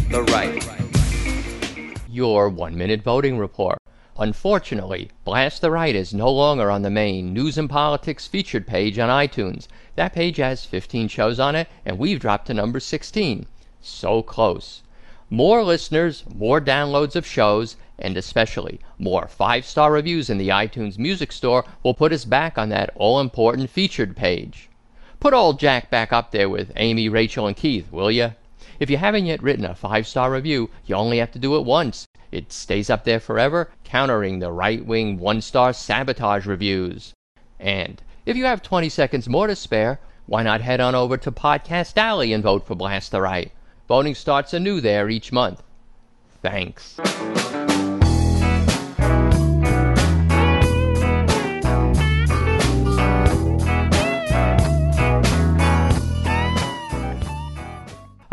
the 0.09 0.23
right. 0.23 1.99
Your 2.09 2.49
one 2.49 2.75
minute 2.77 3.03
voting 3.03 3.37
report. 3.37 3.77
Unfortunately, 4.17 5.11
Blast 5.23 5.61
the 5.61 5.71
Right 5.71 5.95
is 5.95 6.13
no 6.13 6.31
longer 6.31 6.71
on 6.71 6.81
the 6.81 6.89
main 6.89 7.33
News 7.33 7.57
and 7.57 7.69
Politics 7.69 8.27
featured 8.27 8.65
page 8.65 8.97
on 8.97 9.09
iTunes. 9.09 9.67
That 9.95 10.13
page 10.13 10.37
has 10.37 10.65
15 10.65 11.07
shows 11.07 11.39
on 11.39 11.55
it, 11.55 11.67
and 11.85 11.97
we've 11.97 12.19
dropped 12.19 12.47
to 12.47 12.53
number 12.53 12.79
16. 12.79 13.45
So 13.81 14.21
close. 14.21 14.81
More 15.29 15.63
listeners, 15.63 16.23
more 16.33 16.59
downloads 16.59 17.15
of 17.15 17.25
shows, 17.25 17.75
and 17.99 18.17
especially 18.17 18.79
more 18.97 19.27
five 19.27 19.65
star 19.65 19.91
reviews 19.91 20.29
in 20.29 20.37
the 20.37 20.49
iTunes 20.49 20.97
Music 20.97 21.31
Store 21.31 21.65
will 21.83 21.93
put 21.93 22.11
us 22.11 22.25
back 22.25 22.57
on 22.57 22.69
that 22.69 22.91
all 22.95 23.19
important 23.19 23.69
featured 23.69 24.15
page. 24.15 24.69
Put 25.23 25.33
old 25.33 25.57
Jack 25.57 25.89
back 25.89 26.11
up 26.11 26.31
there 26.31 26.49
with 26.49 26.73
Amy, 26.75 27.07
Rachel, 27.07 27.47
and 27.47 27.55
Keith, 27.55 27.89
will 27.93 28.11
you? 28.11 28.33
If 28.77 28.89
you 28.89 28.97
haven't 28.97 29.25
yet 29.25 29.41
written 29.41 29.63
a 29.63 29.73
five 29.73 30.05
star 30.05 30.29
review, 30.29 30.69
you 30.85 30.95
only 30.95 31.19
have 31.19 31.31
to 31.31 31.39
do 31.39 31.55
it 31.55 31.63
once. 31.63 32.05
It 32.29 32.51
stays 32.51 32.89
up 32.89 33.05
there 33.05 33.21
forever, 33.21 33.69
countering 33.85 34.39
the 34.39 34.51
right 34.51 34.85
wing 34.85 35.17
one 35.17 35.39
star 35.39 35.71
sabotage 35.71 36.45
reviews. 36.45 37.13
And 37.57 38.01
if 38.25 38.35
you 38.35 38.43
have 38.43 38.61
20 38.61 38.89
seconds 38.89 39.29
more 39.29 39.47
to 39.47 39.55
spare, 39.55 40.01
why 40.25 40.43
not 40.43 40.59
head 40.59 40.81
on 40.81 40.93
over 40.93 41.15
to 41.15 41.31
Podcast 41.31 41.95
Alley 41.95 42.33
and 42.33 42.43
vote 42.43 42.67
for 42.67 42.75
Blast 42.75 43.11
the 43.11 43.21
Right? 43.21 43.53
Voting 43.87 44.15
starts 44.15 44.53
anew 44.53 44.81
there 44.81 45.09
each 45.09 45.31
month. 45.31 45.63
Thanks. 46.41 46.99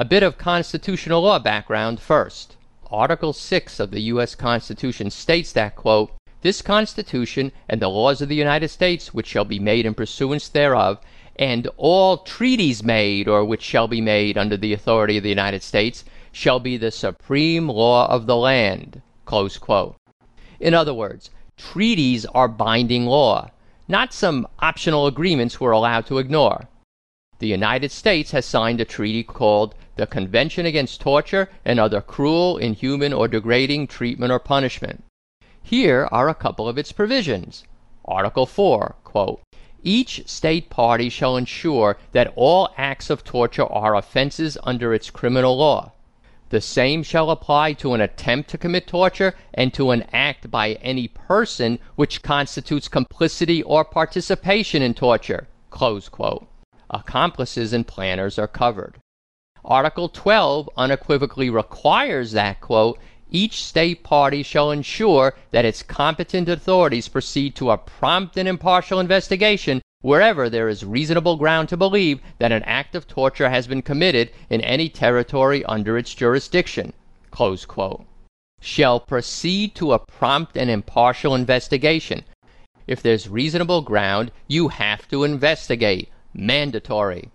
A 0.01 0.05
bit 0.07 0.23
of 0.23 0.39
constitutional 0.39 1.21
law 1.21 1.39
background 1.39 2.01
first. 2.01 2.57
Article 2.91 3.35
6 3.35 3.79
of 3.79 3.91
the 3.91 4.01
U.S. 4.13 4.35
Constitution 4.35 5.11
states 5.11 5.53
that, 5.53 5.77
quote, 5.77 6.11
this 6.41 6.63
Constitution 6.63 7.53
and 7.69 7.83
the 7.83 7.91
laws 7.91 8.23
of 8.23 8.31
the 8.31 8.35
United 8.35 8.69
States 8.69 9.13
which 9.13 9.27
shall 9.27 9.45
be 9.45 9.59
made 9.59 9.85
in 9.85 9.93
pursuance 9.93 10.49
thereof, 10.49 11.01
and 11.37 11.69
all 11.77 12.17
treaties 12.17 12.83
made 12.83 13.29
or 13.29 13.45
which 13.45 13.61
shall 13.61 13.89
be 13.89 14.01
made 14.01 14.39
under 14.39 14.57
the 14.57 14.73
authority 14.73 15.19
of 15.19 15.23
the 15.23 15.29
United 15.29 15.63
States, 15.63 16.03
shall 16.33 16.61
be 16.61 16.79
the 16.79 16.91
supreme 16.91 17.69
law 17.69 18.11
of 18.11 18.25
the 18.25 18.37
land. 18.37 19.03
Close 19.27 19.59
quote. 19.59 19.97
In 20.61 20.73
other 20.73 20.95
words, 20.95 21.29
treaties 21.59 22.25
are 22.25 22.49
binding 22.49 23.05
law, 23.05 23.51
not 23.87 24.15
some 24.15 24.49
optional 24.61 25.07
agreements 25.07 25.61
we're 25.61 25.73
allowed 25.73 26.07
to 26.07 26.17
ignore. 26.17 26.70
The 27.41 27.49
United 27.49 27.91
States 27.91 28.33
has 28.33 28.45
signed 28.45 28.83
a 28.83 28.85
treaty 28.85 29.23
called 29.23 29.75
the 29.97 30.07
Convention 30.07 30.67
Against 30.67 31.01
Torture 31.01 31.49
and 31.65 31.81
Other 31.81 32.03
Cruel, 32.03 32.59
Inhuman, 32.59 33.15
or 33.15 33.29
Degrading 33.29 33.87
Treatment 33.87 34.31
or 34.31 34.39
Punishment. 34.39 35.05
Here 35.63 36.07
are 36.13 36.29
a 36.29 36.35
couple 36.35 36.69
of 36.69 36.77
its 36.77 36.93
provisions. 36.93 37.65
Article 38.05 38.45
4, 38.45 38.95
quote, 39.05 39.41
each 39.83 40.29
state 40.29 40.69
party 40.69 41.09
shall 41.09 41.39
ensure 41.39 41.97
that 42.13 42.31
all 42.37 42.69
acts 42.77 43.09
of 43.09 43.25
torture 43.25 43.65
are 43.65 43.97
offenses 43.97 44.59
under 44.65 44.93
its 44.93 45.09
criminal 45.09 45.57
law. 45.57 45.93
The 46.51 46.61
same 46.61 47.03
shall 47.03 47.31
apply 47.31 47.73
to 47.75 47.95
an 47.95 48.03
attempt 48.03 48.51
to 48.51 48.59
commit 48.59 48.87
torture 48.87 49.35
and 49.55 49.73
to 49.73 49.93
an 49.93 50.05
act 50.13 50.51
by 50.51 50.73
any 50.83 51.09
person 51.09 51.79
which 51.95 52.21
constitutes 52.21 52.87
complicity 52.87 53.63
or 53.63 53.83
participation 53.83 54.83
in 54.83 54.93
torture. 54.93 55.49
Close. 56.91 57.01
Accomplices 57.03 57.73
and 57.73 57.87
planners 57.87 58.37
are 58.37 58.49
covered. 58.49 58.99
Article 59.65 60.09
12 60.09 60.69
unequivocally 60.77 61.49
requires 61.49 62.33
that, 62.33 62.61
quote, 62.61 62.99
each 63.31 63.63
state 63.63 64.03
party 64.03 64.43
shall 64.43 64.73
ensure 64.73 65.35
that 65.53 65.65
its 65.65 65.85
competent 65.85 66.49
authorities 66.49 67.07
proceed 67.07 67.55
to 67.55 67.71
a 67.71 67.79
prompt 67.79 68.37
and 68.37 68.49
impartial 68.49 68.99
investigation 68.99 69.81
wherever 70.01 70.51
there 70.51 70.69
is 70.69 70.85
reasonable 70.85 71.37
ground 71.37 71.69
to 71.69 71.77
believe 71.77 72.21
that 72.39 72.51
an 72.51 72.65
act 72.65 72.97
of 72.97 73.07
torture 73.07 73.51
has 73.51 73.69
been 73.69 73.83
committed 73.83 74.33
in 74.49 74.61
any 74.63 74.89
territory 74.89 75.65
under 75.67 75.97
its 75.97 76.13
jurisdiction. 76.13 76.93
Shall 78.61 78.99
proceed 78.99 79.77
to 79.77 79.93
a 79.93 79.99
prompt 80.01 80.57
and 80.57 80.69
impartial 80.69 81.37
investigation. 81.37 82.25
If 82.89 83.01
there's 83.01 83.29
reasonable 83.29 83.83
ground, 83.83 84.33
you 84.49 84.69
have 84.69 85.07
to 85.09 85.23
investigate. 85.23 86.09
Mandatory. 86.35 87.31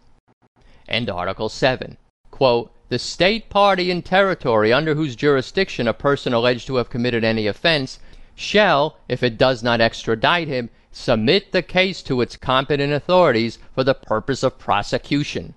And 0.88 1.10
Article 1.10 1.50
7. 1.50 1.98
Quote, 2.32 2.72
the 2.90 3.00
state 3.00 3.50
party 3.50 3.90
and 3.90 4.06
territory 4.06 4.72
under 4.72 4.94
whose 4.94 5.16
jurisdiction 5.16 5.88
a 5.88 5.94
person 5.94 6.34
alleged 6.34 6.68
to 6.68 6.76
have 6.76 6.90
committed 6.90 7.24
any 7.24 7.48
offense 7.48 8.00
shall, 8.36 8.98
if 9.10 9.24
it 9.24 9.38
does 9.38 9.64
not 9.64 9.82
extradite 9.82 10.48
him, 10.48 10.70
submit 10.92 11.52
the 11.52 11.62
case 11.62 12.04
to 12.04 12.22
its 12.22 12.38
competent 12.38 12.94
authorities 12.94 13.58
for 13.74 13.84
the 13.84 13.96
purpose 13.96 14.44
of 14.44 14.60
prosecution. 14.60 15.56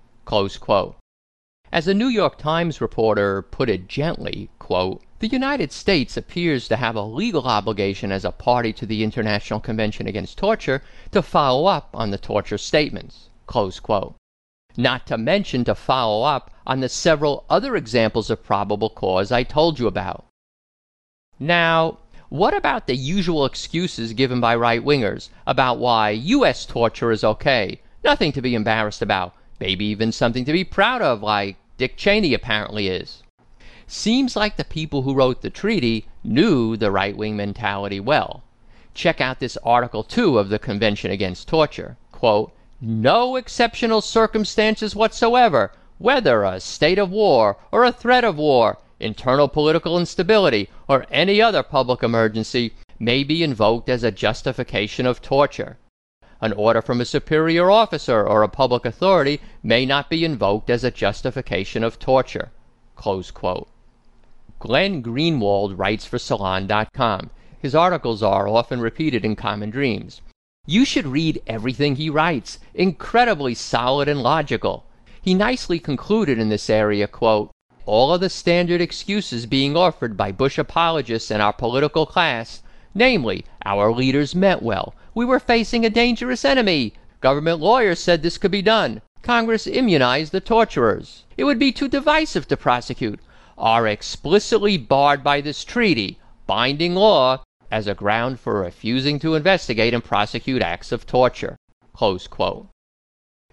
As 1.71 1.87
a 1.87 1.93
New 1.93 2.07
York 2.07 2.37
Times 2.37 2.81
reporter 2.81 3.41
put 3.41 3.69
it 3.69 3.87
gently, 3.87 4.49
quote, 4.59 5.01
the 5.19 5.27
United 5.27 5.71
States 5.71 6.17
appears 6.17 6.67
to 6.67 6.77
have 6.77 6.95
a 6.95 7.03
legal 7.03 7.45
obligation 7.45 8.11
as 8.11 8.25
a 8.25 8.31
party 8.31 8.73
to 8.73 8.85
the 8.85 9.03
International 9.03 9.59
Convention 9.59 10.07
Against 10.07 10.37
Torture 10.37 10.81
to 11.11 11.21
follow 11.21 11.67
up 11.67 11.89
on 11.93 12.11
the 12.11 12.17
torture 12.17 12.57
statements. 12.57 13.28
Not 14.77 15.07
to 15.07 15.17
mention 15.17 15.63
to 15.65 15.73
follow 15.73 16.23
up 16.23 16.51
on 16.67 16.79
the 16.79 16.87
several 16.87 17.45
other 17.49 17.75
examples 17.75 18.29
of 18.29 18.43
probable 18.43 18.91
cause 18.91 19.31
I 19.31 19.43
told 19.43 19.79
you 19.79 19.87
about. 19.87 20.25
Now, 21.39 21.97
what 22.29 22.53
about 22.53 22.85
the 22.85 22.95
usual 22.95 23.45
excuses 23.45 24.13
given 24.13 24.39
by 24.39 24.55
right 24.55 24.85
wingers 24.85 25.29
about 25.47 25.79
why 25.79 26.11
U.S. 26.11 26.65
torture 26.65 27.11
is 27.11 27.23
okay? 27.23 27.81
Nothing 28.03 28.31
to 28.33 28.41
be 28.41 28.53
embarrassed 28.53 29.01
about, 29.01 29.33
maybe 29.59 29.85
even 29.85 30.11
something 30.11 30.45
to 30.45 30.53
be 30.53 30.63
proud 30.63 31.01
of, 31.01 31.23
like 31.23 31.57
Dick 31.77 31.97
Cheney 31.97 32.35
apparently 32.35 32.87
is. 32.87 33.23
Seems 33.87 34.35
like 34.35 34.57
the 34.57 34.63
people 34.63 35.01
who 35.01 35.15
wrote 35.15 35.41
the 35.41 35.49
treaty 35.49 36.05
knew 36.23 36.77
the 36.77 36.91
right 36.91 37.17
wing 37.17 37.35
mentality 37.35 37.99
well. 37.99 38.43
Check 38.93 39.19
out 39.19 39.39
this 39.39 39.57
Article 39.63 40.03
2 40.03 40.37
of 40.37 40.49
the 40.49 40.59
Convention 40.59 41.09
Against 41.09 41.47
Torture. 41.47 41.97
Quote, 42.11 42.51
no 42.81 43.35
exceptional 43.35 44.01
circumstances 44.01 44.95
whatsoever 44.95 45.71
whether 45.99 46.43
a 46.43 46.61
state 46.61 46.97
of 46.97 47.11
war 47.11 47.57
or 47.71 47.83
a 47.83 47.91
threat 47.91 48.23
of 48.23 48.37
war, 48.37 48.77
internal 49.01 49.49
political 49.49 49.99
instability, 49.99 50.69
or 50.87 51.05
any 51.11 51.41
other 51.41 51.61
public 51.61 52.01
emergency, 52.01 52.73
may 52.97 53.21
be 53.23 53.43
invoked 53.43 53.89
as 53.89 54.03
a 54.03 54.11
justification 54.11 55.05
of 55.05 55.21
torture. 55.21 55.77
An 56.41 56.53
order 56.53 56.81
from 56.81 57.01
a 57.01 57.05
superior 57.05 57.69
officer 57.69 58.25
or 58.25 58.43
a 58.43 58.47
public 58.47 58.85
authority 58.85 59.41
may 59.61 59.85
not 59.85 60.09
be 60.09 60.23
invoked 60.23 60.69
as 60.69 60.85
a 60.85 60.91
justification 60.91 61.83
of 61.83 61.99
torture. 61.99 62.49
Glenn 64.59 65.03
Greenwald 65.03 65.77
writes 65.77 66.05
for 66.05 66.17
Salon.com. 66.17 67.29
His 67.61 67.75
articles 67.75 68.23
are 68.23 68.47
often 68.47 68.79
repeated 68.79 69.25
in 69.25 69.35
Common 69.35 69.69
Dreams. 69.69 70.21
You 70.71 70.85
should 70.85 71.07
read 71.07 71.41
everything 71.47 71.95
he 71.95 72.11
writes. 72.11 72.59
Incredibly 72.75 73.55
solid 73.55 74.07
and 74.07 74.21
logical. 74.21 74.85
He 75.19 75.33
nicely 75.33 75.79
concluded 75.79 76.37
in 76.37 76.49
this 76.49 76.69
area, 76.69 77.07
quote, 77.07 77.49
all 77.87 78.13
of 78.13 78.21
the 78.21 78.29
standard 78.29 78.79
excuses 78.79 79.47
being 79.47 79.75
offered 79.75 80.15
by 80.15 80.31
Bush 80.31 80.59
apologists 80.59 81.31
and 81.31 81.41
our 81.41 81.53
political 81.53 82.05
class, 82.05 82.61
namely, 82.93 83.45
our 83.65 83.91
leaders 83.91 84.35
meant 84.35 84.61
well, 84.61 84.93
we 85.15 85.25
were 85.25 85.39
facing 85.39 85.87
a 85.87 85.89
dangerous 85.89 86.45
enemy, 86.45 86.93
government 87.19 87.59
lawyers 87.59 87.97
said 87.97 88.21
this 88.21 88.37
could 88.37 88.51
be 88.51 88.61
done, 88.61 89.01
Congress 89.23 89.65
immunized 89.65 90.31
the 90.31 90.39
torturers, 90.39 91.23
it 91.35 91.45
would 91.45 91.57
be 91.57 91.71
too 91.71 91.87
divisive 91.87 92.47
to 92.47 92.55
prosecute, 92.55 93.19
are 93.57 93.87
explicitly 93.87 94.77
barred 94.77 95.23
by 95.23 95.41
this 95.41 95.63
treaty, 95.63 96.19
binding 96.45 96.93
law, 96.93 97.41
as 97.71 97.87
a 97.87 97.95
ground 97.95 98.39
for 98.39 98.59
refusing 98.59 99.19
to 99.19 99.35
investigate 99.35 99.93
and 99.93 100.03
prosecute 100.03 100.61
acts 100.61 100.91
of 100.91 101.05
torture. 101.05 101.55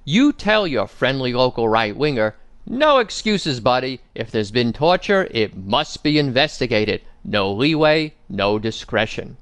You 0.05 0.33
tell 0.33 0.67
your 0.67 0.87
friendly 0.87 1.33
local 1.33 1.69
right 1.69 1.97
winger, 1.97 2.37
no 2.69 2.99
excuses, 2.99 3.61
buddy. 3.61 4.01
If 4.15 4.33
there's 4.33 4.51
been 4.51 4.73
torture, 4.73 5.29
it 5.31 5.57
must 5.57 6.03
be 6.03 6.19
investigated. 6.19 7.03
No 7.25 7.53
leeway, 7.53 8.15
no 8.29 8.59
discretion. 8.59 9.37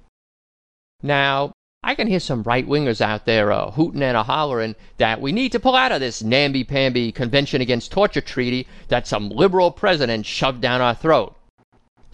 Now, 1.03 1.53
I 1.83 1.95
can 1.95 2.07
hear 2.07 2.21
some 2.21 2.43
right 2.43 2.67
wingers 2.67 3.01
out 3.01 3.25
there 3.25 3.53
uh, 3.53 3.71
hooting 3.71 4.03
and 4.03 4.17
a 4.17 4.23
hollering 4.23 4.75
that 4.99 5.21
we 5.21 5.33
need 5.33 5.53
to 5.53 5.61
pull 5.61 5.75
out 5.75 5.93
of 5.93 6.01
this 6.01 6.23
namby 6.23 6.65
pamby 6.65 7.13
Convention 7.13 7.61
Against 7.61 7.93
Torture 7.93 8.21
treaty 8.21 8.67
that 8.89 9.07
some 9.07 9.29
liberal 9.31 9.71
president 9.71 10.27
shoved 10.27 10.61
down 10.61 10.81
our 10.81 10.95
throat. 10.95 11.35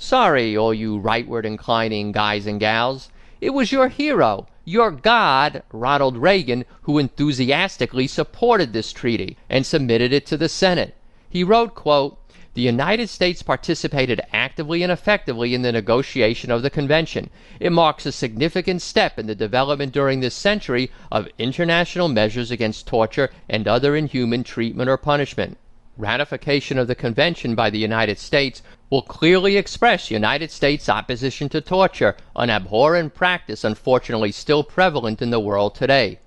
Sorry, 0.02 0.56
all 0.56 0.72
you 0.72 0.98
rightward 0.98 1.44
inclining 1.44 2.10
guys 2.10 2.46
and 2.46 2.58
gals. 2.58 3.10
It 3.38 3.50
was 3.50 3.70
your 3.70 3.88
hero, 3.88 4.46
your 4.64 4.90
God, 4.90 5.62
Ronald 5.72 6.16
Reagan, 6.16 6.64
who 6.82 6.96
enthusiastically 6.98 8.06
supported 8.06 8.72
this 8.72 8.94
treaty 8.94 9.36
and 9.50 9.66
submitted 9.66 10.10
it 10.14 10.24
to 10.26 10.38
the 10.38 10.48
Senate. 10.48 10.94
He 11.28 11.44
wrote, 11.44 11.74
quote, 11.74 12.18
the 12.54 12.62
United 12.62 13.10
States 13.10 13.42
participated 13.42 14.22
actively 14.32 14.82
and 14.82 14.90
effectively 14.90 15.54
in 15.54 15.60
the 15.60 15.70
negotiation 15.70 16.50
of 16.50 16.62
the 16.62 16.70
convention. 16.70 17.28
It 17.60 17.70
marks 17.70 18.06
a 18.06 18.10
significant 18.10 18.80
step 18.80 19.18
in 19.18 19.26
the 19.26 19.34
development 19.34 19.92
during 19.92 20.20
this 20.20 20.34
century 20.34 20.90
of 21.12 21.28
international 21.36 22.08
measures 22.08 22.50
against 22.50 22.86
torture 22.86 23.28
and 23.50 23.68
other 23.68 23.94
inhuman 23.94 24.44
treatment 24.44 24.88
or 24.88 24.96
punishment. 24.96 25.58
Ratification 25.98 26.78
of 26.78 26.86
the 26.86 26.94
convention 26.94 27.54
by 27.54 27.68
the 27.68 27.78
United 27.78 28.18
States 28.18 28.62
will 28.90 29.02
clearly 29.02 29.56
express 29.56 30.10
United 30.10 30.50
States 30.50 30.88
opposition 30.88 31.48
to 31.48 31.60
torture, 31.60 32.16
an 32.34 32.50
abhorrent 32.50 33.14
practice 33.14 33.64
unfortunately 33.64 34.32
still 34.32 34.64
prevalent 34.64 35.22
in 35.22 35.30
the 35.30 35.40
world 35.40 35.74
today. 35.74 36.18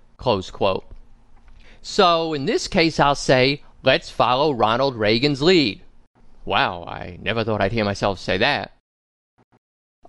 So, 1.82 2.34
in 2.34 2.46
this 2.46 2.68
case, 2.68 3.00
I'll 3.00 3.16
say, 3.16 3.62
let's 3.84 4.10
follow 4.10 4.54
Ronald 4.54 4.96
Reagan's 4.96 5.42
lead. 5.42 5.82
Wow, 6.46 6.86
I 6.86 7.18
never 7.22 7.44
thought 7.44 7.62
I'd 7.62 7.74
hear 7.74 7.86
myself 7.86 8.20
say 8.20 8.38
that. 8.38 8.72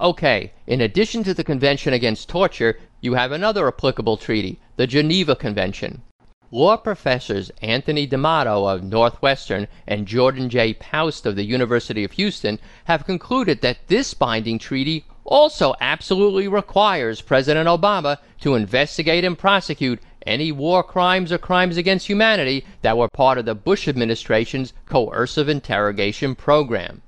Okay, 0.00 0.52
in 0.66 0.80
addition 0.80 1.24
to 1.24 1.34
the 1.34 1.44
Convention 1.44 1.92
Against 1.92 2.28
Torture, 2.28 2.78
you 3.00 3.14
have 3.14 3.32
another 3.32 3.66
applicable 3.68 4.16
treaty, 4.16 4.60
the 4.76 4.86
Geneva 4.86 5.36
Convention. 5.36 6.02
Law 6.54 6.76
professors 6.76 7.50
Anthony 7.62 8.06
D'Amato 8.06 8.64
of 8.66 8.84
Northwestern 8.84 9.66
and 9.88 10.06
Jordan 10.06 10.48
J. 10.48 10.72
Paust 10.72 11.26
of 11.26 11.34
the 11.34 11.42
University 11.42 12.04
of 12.04 12.12
Houston 12.12 12.60
have 12.84 13.04
concluded 13.04 13.60
that 13.62 13.88
this 13.88 14.14
binding 14.14 14.60
treaty 14.60 15.04
also 15.24 15.74
absolutely 15.80 16.46
requires 16.46 17.20
President 17.20 17.66
Obama 17.66 18.18
to 18.40 18.54
investigate 18.54 19.24
and 19.24 19.36
prosecute 19.36 19.98
any 20.24 20.52
war 20.52 20.84
crimes 20.84 21.32
or 21.32 21.38
crimes 21.38 21.76
against 21.76 22.06
humanity 22.06 22.64
that 22.82 22.96
were 22.96 23.08
part 23.08 23.36
of 23.36 23.46
the 23.46 23.56
Bush 23.56 23.88
administration's 23.88 24.72
coercive 24.86 25.48
interrogation 25.48 26.36
program. 26.36 27.02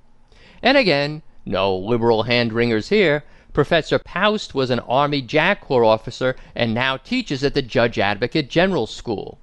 And 0.60 0.76
again, 0.76 1.22
no 1.44 1.76
liberal 1.76 2.24
hand 2.24 2.52
wringers 2.52 2.88
here. 2.88 3.22
Professor 3.56 3.98
Paust 3.98 4.54
was 4.54 4.68
an 4.68 4.80
Army 4.80 5.22
JAG 5.22 5.62
Corps 5.62 5.82
officer 5.82 6.36
and 6.54 6.74
now 6.74 6.98
teaches 6.98 7.42
at 7.42 7.54
the 7.54 7.62
Judge 7.62 7.98
Advocate 7.98 8.50
General 8.50 8.86
School. 8.86 9.38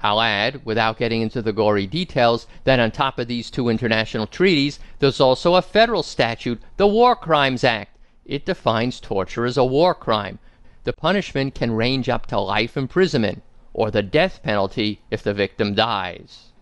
I'll 0.00 0.20
add, 0.20 0.64
without 0.64 0.96
getting 0.96 1.20
into 1.20 1.42
the 1.42 1.52
gory 1.52 1.88
details, 1.88 2.46
that 2.62 2.78
on 2.78 2.92
top 2.92 3.18
of 3.18 3.26
these 3.26 3.50
two 3.50 3.68
international 3.68 4.28
treaties, 4.28 4.78
there's 5.00 5.20
also 5.20 5.56
a 5.56 5.60
federal 5.60 6.04
statute, 6.04 6.62
the 6.76 6.86
War 6.86 7.16
Crimes 7.16 7.64
Act. 7.64 7.98
It 8.24 8.46
defines 8.46 9.00
torture 9.00 9.44
as 9.44 9.56
a 9.56 9.64
war 9.64 9.96
crime. 9.96 10.38
The 10.84 10.92
punishment 10.92 11.56
can 11.56 11.72
range 11.72 12.08
up 12.08 12.26
to 12.26 12.38
life 12.38 12.76
imprisonment, 12.76 13.42
or 13.72 13.90
the 13.90 14.04
death 14.04 14.40
penalty 14.44 15.00
if 15.10 15.20
the 15.20 15.34
victim 15.34 15.74
dies. 15.74 16.52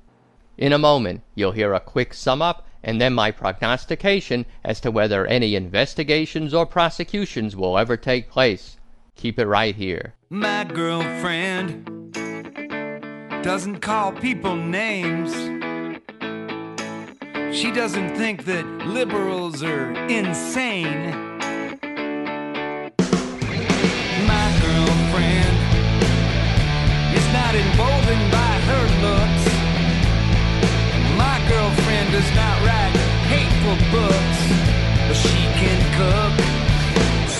In 0.56 0.72
a 0.72 0.78
moment, 0.78 1.24
you'll 1.34 1.52
hear 1.52 1.74
a 1.74 1.78
quick 1.78 2.14
sum 2.14 2.40
up 2.40 2.66
and 2.82 3.00
then 3.00 3.12
my 3.12 3.30
prognostication 3.30 4.44
as 4.64 4.80
to 4.80 4.90
whether 4.90 5.26
any 5.26 5.54
investigations 5.54 6.52
or 6.52 6.66
prosecutions 6.66 7.54
will 7.56 7.78
ever 7.78 7.96
take 7.96 8.30
place. 8.30 8.76
Keep 9.16 9.38
it 9.38 9.46
right 9.46 9.74
here. 9.76 10.14
My 10.30 10.64
girlfriend 10.64 12.12
doesn't 13.42 13.80
call 13.80 14.12
people 14.12 14.56
names. 14.56 15.32
She 17.54 17.70
doesn't 17.70 18.16
think 18.16 18.44
that 18.46 18.64
liberals 18.86 19.62
are 19.62 19.92
insane. 20.08 21.10
My 24.26 24.48
girlfriend 24.62 25.56
is 27.14 27.26
not 27.32 27.54
emboldened 27.54 28.32
by 28.32 28.51
does 32.12 32.30
not 32.36 32.56
write 32.60 32.92
hateful 33.32 33.76
books. 33.90 34.38
cook. 35.96 36.34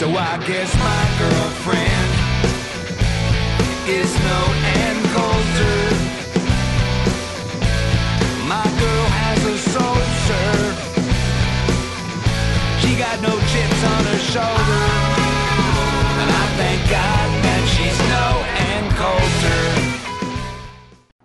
So 0.01 0.07
I 0.09 0.35
guess 0.49 0.71
my 0.89 1.03
girlfriend 1.21 2.09
is 3.87 4.11
no 4.31 4.39
Ann 4.81 4.99
Coulter. 5.15 5.81
My 8.49 8.67
girl 8.81 9.07
has 9.21 9.41
a. 9.45 9.57
She 12.81 12.91
got 12.97 13.17
no 13.21 13.35
chips 13.51 13.81
on 13.93 14.03
her 14.11 14.21
shoulder. 14.33 14.85
And 16.21 16.31
I 16.43 16.47
thank 16.61 16.81
God 16.99 17.29
that 17.45 17.63
she's 17.75 17.99
no 18.17 18.27
Ann 18.71 18.87
Coulter. 19.01 19.63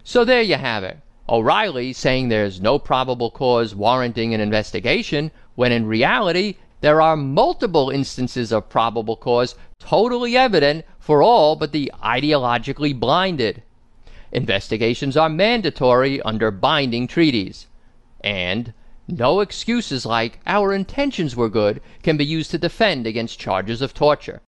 So 0.04 0.26
there 0.26 0.42
you 0.42 0.56
have 0.56 0.84
it. 0.84 1.07
O'Reilly 1.30 1.92
saying 1.92 2.30
there's 2.30 2.62
no 2.62 2.80
probable 2.80 3.32
cause 3.32 3.76
warranting 3.76 4.34
an 4.34 4.40
investigation, 4.40 5.32
when 5.56 5.72
in 5.72 5.86
reality, 5.86 6.56
there 6.82 7.02
are 7.02 7.18
multiple 7.18 7.90
instances 7.90 8.54
of 8.54 8.70
probable 8.70 9.18
cause 9.18 9.56
totally 9.80 10.38
evident 10.38 10.86
for 11.00 11.22
all 11.22 11.56
but 11.56 11.72
the 11.72 11.92
ideologically 12.04 12.98
blinded. 12.98 13.63
Investigations 14.32 15.18
are 15.18 15.30
mandatory 15.30 16.22
under 16.22 16.52
binding 16.52 17.08
treaties. 17.08 17.68
And 18.22 18.74
no 19.08 19.40
excuses 19.40 20.06
like 20.06 20.40
our 20.46 20.74
intentions 20.74 21.36
were 21.36 21.50
good 21.50 21.82
can 22.04 22.18
be 22.18 22.26
used 22.26 22.52
to 22.52 22.58
defend 22.58 23.08
against 23.08 23.40
charges 23.40 23.82
of 23.82 23.94
torture. 23.94 24.42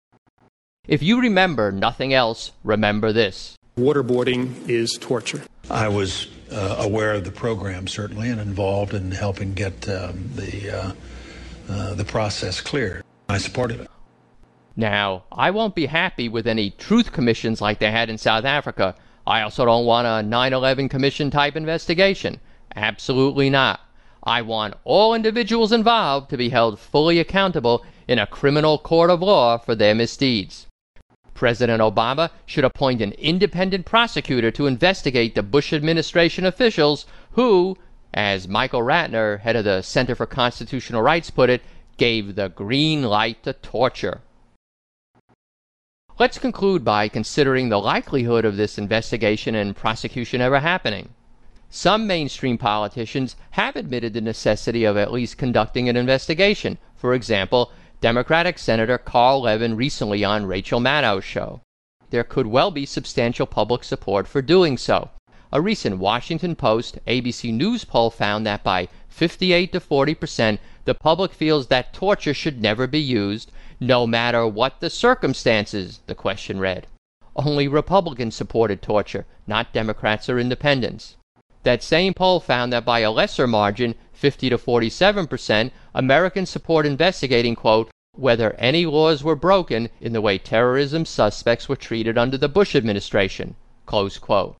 If 0.88 1.04
you 1.04 1.20
remember 1.20 1.72
nothing 1.72 2.14
else, 2.14 2.52
remember 2.64 3.12
this. 3.12 3.56
Waterboarding 3.78 4.68
is 4.68 4.98
torture. 5.00 5.44
I 5.70 5.88
was 5.88 6.28
uh, 6.52 6.78
aware 6.80 7.14
of 7.14 7.24
the 7.24 7.32
program 7.32 7.88
certainly 7.88 8.30
and 8.30 8.40
involved 8.40 8.94
in 8.94 9.12
helping 9.12 9.54
get 9.54 9.88
um, 9.90 10.30
the 10.36 10.72
uh, 10.72 10.92
uh, 11.70 11.94
the 11.96 12.06
process 12.06 12.62
clear. 12.62 13.04
I 13.30 13.38
supported 13.38 13.82
it. 13.82 13.90
Now, 14.76 15.24
I 15.32 15.52
won't 15.52 15.76
be 15.76 15.88
happy 15.88 16.30
with 16.30 16.48
any 16.48 16.70
truth 16.70 17.12
commissions 17.12 17.60
like 17.60 17.80
they 17.80 17.92
had 17.92 18.10
in 18.10 18.18
South 18.18 18.46
Africa. 18.46 18.96
I 19.26 19.42
also 19.42 19.66
don't 19.66 19.86
want 19.86 20.08
a 20.08 20.24
9 20.28 20.54
11 20.54 20.88
commission 20.88 21.32
type 21.32 21.56
investigation. 21.56 22.40
Absolutely 22.76 23.50
not. 23.50 23.82
I 24.24 24.42
want 24.42 24.76
all 24.84 25.14
individuals 25.14 25.72
involved 25.72 26.30
to 26.30 26.38
be 26.38 26.50
held 26.50 26.80
fully 26.80 27.20
accountable 27.20 27.84
in 28.08 28.20
a 28.20 28.28
criminal 28.28 28.78
court 28.78 29.10
of 29.10 29.22
law 29.22 29.58
for 29.58 29.74
their 29.74 29.96
misdeeds. 29.96 30.67
President 31.38 31.80
Obama 31.80 32.32
should 32.48 32.66
appoint 32.66 33.00
an 33.00 33.12
independent 33.12 33.86
prosecutor 33.86 34.50
to 34.50 34.66
investigate 34.66 35.36
the 35.36 35.44
Bush 35.44 35.72
administration 35.72 36.48
officials 36.48 37.06
who, 37.34 37.78
as 38.12 38.48
Michael 38.48 38.82
Ratner, 38.82 39.40
head 39.42 39.56
of 39.56 39.64
the 39.64 39.84
Center 39.84 40.16
for 40.16 40.26
Constitutional 40.26 41.04
Rights, 41.04 41.30
put 41.30 41.52
it, 41.52 41.62
gave 41.96 42.34
the 42.34 42.50
green 42.50 43.04
light 43.04 43.44
to 43.44 43.54
torture. 43.54 44.22
Let's 46.18 46.40
conclude 46.40 46.84
by 46.84 47.08
considering 47.08 47.70
the 47.70 47.80
likelihood 47.80 48.44
of 48.44 48.58
this 48.58 48.80
investigation 48.80 49.54
and 49.54 49.76
prosecution 49.76 50.42
ever 50.42 50.60
happening. 50.60 51.10
Some 51.70 52.08
mainstream 52.08 52.58
politicians 52.58 53.36
have 53.52 53.76
admitted 53.76 54.14
the 54.14 54.22
necessity 54.22 54.86
of 54.86 54.98
at 54.98 55.14
least 55.14 55.38
conducting 55.38 55.88
an 55.88 55.98
investigation. 55.98 56.80
For 56.96 57.14
example, 57.14 57.72
Democratic 58.00 58.60
Senator 58.60 59.00
Carl 59.00 59.42
Levin 59.42 59.76
recently 59.76 60.24
on 60.24 60.46
Rachel 60.46 60.80
Maddow's 60.80 61.24
show. 61.24 61.62
There 62.12 62.24
could 62.24 62.46
well 62.46 62.70
be 62.70 62.86
substantial 62.86 63.48
public 63.48 63.84
support 63.84 64.28
for 64.28 64.40
doing 64.44 64.78
so. 64.78 65.10
A 65.52 65.60
recent 65.60 65.98
Washington 65.98 66.56
Post 66.56 67.00
ABC 67.08 67.52
News 67.52 67.86
poll 67.86 68.12
found 68.12 68.46
that 68.46 68.64
by 68.64 68.88
58 69.10 69.72
to 69.72 69.80
40 69.80 70.14
percent, 70.14 70.60
the 70.86 70.94
public 70.94 71.34
feels 71.34 71.68
that 71.68 71.92
torture 71.92 72.36
should 72.36 72.62
never 72.62 72.86
be 72.86 73.00
used, 73.00 73.52
no 73.80 74.06
matter 74.06 74.48
what 74.48 74.80
the 74.80 74.92
circumstances, 74.92 76.02
the 76.06 76.14
question 76.14 76.60
read. 76.60 76.86
Only 77.36 77.68
Republicans 77.68 78.36
supported 78.36 78.84
torture, 78.84 79.26
not 79.48 79.74
Democrats 79.74 80.30
or 80.30 80.38
independents. 80.38 81.17
That 81.68 81.84
same 81.84 82.14
poll 82.14 82.40
found 82.40 82.72
that 82.72 82.86
by 82.86 83.00
a 83.00 83.12
lesser 83.12 83.46
margin, 83.46 83.96
50 84.14 84.52
to 84.52 84.58
47 84.58 85.28
percent, 85.28 85.74
Americans 85.94 86.50
support 86.50 86.86
investigating, 86.86 87.56
quote, 87.56 87.92
whether 88.14 88.54
any 88.54 88.86
laws 88.86 89.22
were 89.22 89.36
broken 89.36 89.90
in 90.00 90.14
the 90.14 90.22
way 90.22 90.38
terrorism 90.38 91.04
suspects 91.04 91.68
were 91.68 91.76
treated 91.76 92.18
under 92.18 92.38
the 92.38 92.48
Bush 92.48 92.74
administration, 92.74 93.58
close 93.86 94.18
quote. 94.18 94.56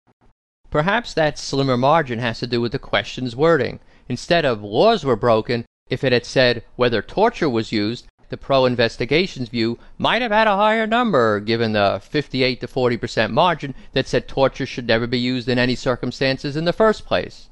Perhaps 0.70 1.14
that 1.14 1.40
slimmer 1.40 1.78
margin 1.78 2.20
has 2.20 2.40
to 2.40 2.46
do 2.46 2.60
with 2.60 2.74
the 2.74 2.78
question's 2.78 3.38
wording. 3.38 3.80
Instead 4.10 4.44
of 4.44 4.62
laws 4.62 5.06
were 5.06 5.16
broken, 5.16 5.64
if 5.90 6.04
it 6.04 6.12
had 6.12 6.26
said 6.26 6.62
whether 6.76 7.02
torture 7.02 7.50
was 7.50 7.72
used, 7.72 8.06
the 8.30 8.38
pro 8.38 8.66
investigations 8.66 9.50
view 9.50 9.80
might 9.98 10.22
have 10.22 10.32
had 10.32 10.48
a 10.48 10.56
higher 10.56 10.86
number 10.86 11.40
given 11.40 11.72
the 11.72 12.02
58 12.04 12.60
to 12.60 12.68
40 12.68 12.98
percent 12.98 13.34
margin 13.34 13.74
that 13.94 14.08
said 14.08 14.28
torture 14.28 14.66
should 14.66 14.88
never 14.88 15.08
be 15.08 15.20
used 15.20 15.48
in 15.48 15.58
any 15.58 15.76
circumstances 15.76 16.56
in 16.58 16.66
the 16.66 16.74
first 16.74 17.06
place. 17.06 17.50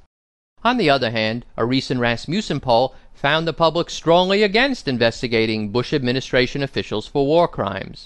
On 0.63 0.77
the 0.77 0.89
other 0.89 1.11
hand, 1.11 1.45
a 1.55 1.65
recent 1.65 1.99
Rasmussen 1.99 2.59
poll 2.59 2.95
found 3.13 3.47
the 3.47 3.53
public 3.53 3.89
strongly 3.89 4.43
against 4.43 4.87
investigating 4.87 5.69
Bush 5.69 5.93
administration 5.93 6.63
officials 6.63 7.07
for 7.07 7.25
war 7.25 7.47
crimes. 7.47 8.05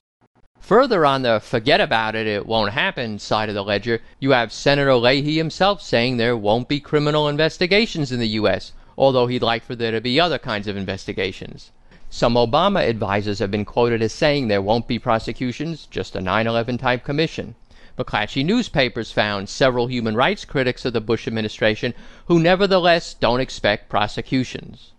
Further 0.60 1.06
on 1.06 1.22
the 1.22 1.40
forget 1.40 1.80
about 1.80 2.16
it, 2.16 2.28
it 2.28 2.46
won't 2.46 2.74
happen 2.74 3.18
side 3.18 3.48
of 3.50 3.56
the 3.56 3.64
ledger, 3.64 4.02
you 4.20 4.32
have 4.32 4.52
Senator 4.52 4.94
Leahy 4.96 5.38
himself 5.38 5.82
saying 5.82 6.18
there 6.18 6.36
won't 6.36 6.68
be 6.68 6.82
criminal 6.82 7.30
investigations 7.30 8.12
in 8.12 8.20
the 8.20 8.36
U.S., 8.40 8.74
although 8.98 9.28
he'd 9.28 9.42
like 9.42 9.64
for 9.64 9.76
there 9.76 9.94
to 9.94 10.02
be 10.02 10.20
other 10.20 10.38
kinds 10.38 10.68
of 10.68 10.76
investigations. 10.76 11.72
Some 12.12 12.34
Obama 12.34 12.90
advisers 12.90 13.38
have 13.38 13.52
been 13.52 13.66
quoted 13.66 14.02
as 14.02 14.12
saying 14.12 14.48
there 14.48 14.64
won't 14.64 14.88
be 14.88 14.98
prosecutions, 14.98 15.86
just 15.86 16.16
a 16.16 16.22
9 16.22 16.48
11 16.48 16.80
type 16.80 17.04
commission. 17.04 17.54
McClatchy 18.00 18.44
newspapers 18.44 19.12
found 19.12 19.48
several 19.48 19.86
human 19.86 20.16
rights 20.16 20.44
critics 20.44 20.86
of 20.86 20.94
the 20.94 21.02
Bush 21.02 21.28
administration 21.28 21.94
who 22.26 22.40
nevertheless 22.40 23.14
don't 23.14 23.42
expect 23.42 23.90
prosecutions. 23.90 24.94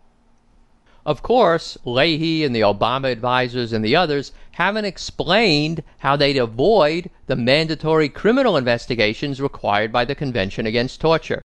Of 1.04 1.20
course, 1.20 1.76
Leahy 1.84 2.44
and 2.44 2.54
the 2.54 2.60
Obama 2.60 3.10
advisers 3.10 3.72
and 3.72 3.84
the 3.84 3.96
others 3.96 4.30
haven't 4.52 4.84
explained 4.84 5.82
how 5.98 6.14
they'd 6.14 6.36
avoid 6.36 7.10
the 7.26 7.34
mandatory 7.34 8.08
criminal 8.08 8.56
investigations 8.56 9.40
required 9.40 9.90
by 9.90 10.04
the 10.04 10.14
Convention 10.14 10.64
Against 10.64 11.00
Torture. 11.00 11.42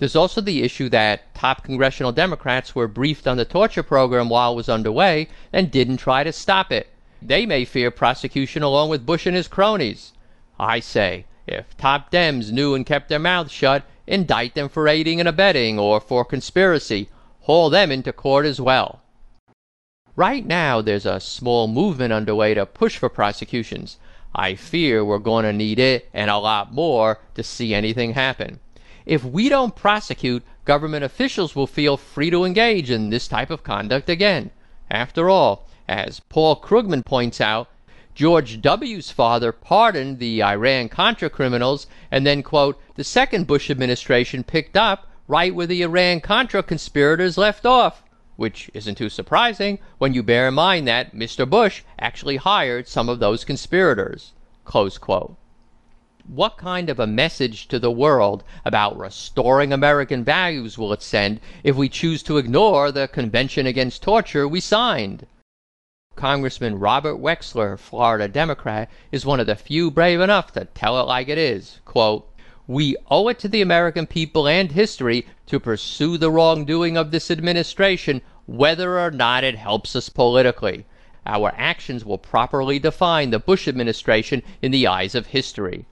There's 0.00 0.16
also 0.16 0.40
the 0.40 0.64
issue 0.64 0.88
that 0.88 1.32
top 1.36 1.62
congressional 1.62 2.10
Democrats 2.10 2.74
were 2.74 2.88
briefed 2.88 3.28
on 3.28 3.36
the 3.36 3.44
torture 3.44 3.84
program 3.84 4.28
while 4.28 4.52
it 4.52 4.56
was 4.56 4.68
underway 4.68 5.28
and 5.52 5.70
didn't 5.70 5.98
try 5.98 6.24
to 6.24 6.32
stop 6.32 6.72
it. 6.72 6.88
They 7.22 7.46
may 7.46 7.64
fear 7.64 7.92
prosecution 7.92 8.64
along 8.64 8.88
with 8.88 9.06
Bush 9.06 9.24
and 9.24 9.36
his 9.36 9.46
cronies. 9.46 10.12
I 10.58 10.80
say, 10.80 11.26
if 11.46 11.76
top 11.76 12.10
Dems 12.10 12.50
knew 12.50 12.74
and 12.74 12.84
kept 12.84 13.08
their 13.08 13.20
mouths 13.20 13.52
shut, 13.52 13.84
indict 14.04 14.56
them 14.56 14.68
for 14.68 14.88
aiding 14.88 15.20
and 15.20 15.28
abetting 15.28 15.78
or 15.78 16.00
for 16.00 16.24
conspiracy 16.24 17.08
haul 17.42 17.70
them 17.70 17.92
into 17.92 18.12
court 18.12 18.46
as 18.46 18.60
well. 18.60 19.00
Right 20.16 20.44
now, 20.44 20.80
there's 20.82 21.06
a 21.06 21.20
small 21.20 21.68
movement 21.68 22.12
underway 22.12 22.54
to 22.54 22.66
push 22.66 22.96
for 22.96 23.08
prosecutions. 23.08 23.98
I 24.34 24.56
fear 24.56 25.04
we're 25.04 25.18
going 25.20 25.44
to 25.44 25.52
need 25.52 25.78
it 25.78 26.08
and 26.12 26.30
a 26.30 26.38
lot 26.38 26.74
more 26.74 27.20
to 27.36 27.44
see 27.44 27.72
anything 27.72 28.14
happen. 28.14 28.58
If 29.06 29.22
we 29.22 29.50
don't 29.50 29.76
prosecute, 29.76 30.42
government 30.64 31.04
officials 31.04 31.54
will 31.54 31.66
feel 31.66 31.98
free 31.98 32.30
to 32.30 32.44
engage 32.44 32.90
in 32.90 33.10
this 33.10 33.28
type 33.28 33.50
of 33.50 33.62
conduct 33.62 34.08
again. 34.08 34.50
After 34.90 35.28
all, 35.28 35.68
as 35.86 36.20
Paul 36.20 36.56
Krugman 36.56 37.04
points 37.04 37.38
out, 37.40 37.68
George 38.14 38.62
W.'s 38.62 39.10
father 39.10 39.52
pardoned 39.52 40.20
the 40.20 40.42
Iran 40.42 40.88
Contra 40.88 41.28
criminals, 41.28 41.86
and 42.10 42.26
then, 42.26 42.42
quote, 42.42 42.80
the 42.94 43.04
second 43.04 43.46
Bush 43.46 43.70
administration 43.70 44.42
picked 44.42 44.76
up 44.76 45.06
right 45.28 45.54
where 45.54 45.66
the 45.66 45.82
Iran 45.82 46.20
Contra 46.20 46.62
conspirators 46.62 47.36
left 47.36 47.66
off, 47.66 48.02
which 48.36 48.70
isn't 48.72 48.96
too 48.96 49.10
surprising 49.10 49.80
when 49.98 50.14
you 50.14 50.22
bear 50.22 50.48
in 50.48 50.54
mind 50.54 50.88
that 50.88 51.14
Mr. 51.14 51.48
Bush 51.48 51.82
actually 51.98 52.36
hired 52.36 52.88
some 52.88 53.08
of 53.08 53.18
those 53.18 53.44
conspirators. 53.44 54.32
What 56.26 56.56
kind 56.56 56.88
of 56.88 56.98
a 56.98 57.06
message 57.06 57.68
to 57.68 57.78
the 57.78 57.90
world 57.90 58.44
about 58.64 58.96
restoring 58.96 59.74
American 59.74 60.24
values 60.24 60.78
will 60.78 60.90
it 60.94 61.02
send 61.02 61.38
if 61.62 61.76
we 61.76 61.90
choose 61.90 62.22
to 62.22 62.38
ignore 62.38 62.90
the 62.90 63.08
Convention 63.08 63.66
Against 63.66 64.02
Torture 64.02 64.48
we 64.48 64.58
signed? 64.60 65.26
Congressman 66.16 66.78
Robert 66.78 67.16
Wexler, 67.16 67.78
Florida 67.78 68.26
Democrat, 68.26 68.90
is 69.12 69.26
one 69.26 69.38
of 69.38 69.46
the 69.46 69.54
few 69.54 69.90
brave 69.90 70.18
enough 70.18 70.50
to 70.52 70.64
tell 70.64 70.98
it 70.98 71.04
like 71.04 71.28
it 71.28 71.36
is. 71.36 71.80
Quote, 71.84 72.26
we 72.66 72.96
owe 73.10 73.28
it 73.28 73.38
to 73.40 73.48
the 73.48 73.60
American 73.60 74.06
people 74.06 74.48
and 74.48 74.72
history 74.72 75.26
to 75.44 75.60
pursue 75.60 76.16
the 76.16 76.30
wrongdoing 76.30 76.96
of 76.96 77.10
this 77.10 77.30
administration, 77.30 78.22
whether 78.46 78.98
or 78.98 79.10
not 79.10 79.44
it 79.44 79.56
helps 79.56 79.94
us 79.94 80.08
politically. 80.08 80.86
Our 81.26 81.52
actions 81.54 82.02
will 82.02 82.16
properly 82.16 82.78
define 82.78 83.28
the 83.28 83.38
Bush 83.38 83.68
administration 83.68 84.42
in 84.62 84.72
the 84.72 84.86
eyes 84.86 85.14
of 85.14 85.26
history. 85.26 85.84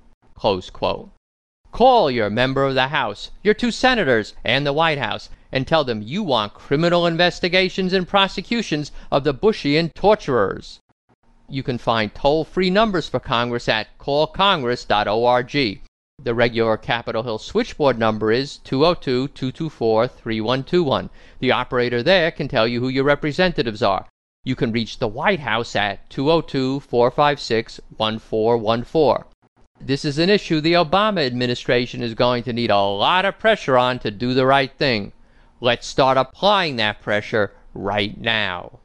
Call 1.70 2.10
your 2.10 2.28
member 2.28 2.64
of 2.64 2.74
the 2.74 2.88
House, 2.88 3.30
your 3.44 3.54
two 3.54 3.70
senators, 3.70 4.34
and 4.44 4.66
the 4.66 4.72
White 4.72 4.98
House. 4.98 5.28
and 5.52 5.68
tell 5.68 5.84
them 5.84 6.02
you 6.02 6.24
want 6.24 6.52
criminal 6.52 7.06
investigations 7.06 7.92
and 7.92 8.08
prosecutions 8.08 8.90
of 9.12 9.22
the 9.22 9.32
Bushian 9.32 9.92
torturers. 9.94 10.80
You 11.48 11.62
can 11.62 11.78
find 11.78 12.12
toll 12.12 12.44
free 12.44 12.70
numbers 12.70 13.08
for 13.08 13.20
Congress 13.20 13.68
at 13.68 13.96
callcongress.org. 13.98 15.80
The 16.20 16.34
regular 16.34 16.76
Capitol 16.76 17.22
Hill 17.22 17.38
switchboard 17.38 17.96
number 17.96 18.32
is 18.32 18.56
202 18.58 19.28
224 19.28 20.08
3121. 20.08 21.10
The 21.38 21.52
operator 21.52 22.02
there 22.02 22.32
can 22.32 22.48
tell 22.48 22.66
you 22.66 22.80
who 22.80 22.88
your 22.88 23.04
representatives 23.04 23.80
are. 23.80 24.08
You 24.42 24.56
can 24.56 24.72
reach 24.72 24.98
the 24.98 25.06
White 25.06 25.40
House 25.40 25.76
at 25.76 26.10
202 26.10 26.80
456 26.80 27.80
1414. 27.96 29.31
This 29.84 30.04
is 30.04 30.16
an 30.18 30.30
issue 30.30 30.60
the 30.60 30.74
Obama 30.74 31.26
administration 31.26 32.04
is 32.04 32.14
going 32.14 32.44
to 32.44 32.52
need 32.52 32.70
a 32.70 32.78
lot 32.78 33.24
of 33.24 33.40
pressure 33.40 33.76
on 33.76 33.98
to 33.98 34.12
do 34.12 34.32
the 34.32 34.46
right 34.46 34.70
thing. 34.78 35.10
Let's 35.60 35.88
start 35.88 36.16
applying 36.16 36.76
that 36.76 37.02
pressure 37.02 37.50
right 37.74 38.16
now. 38.16 38.78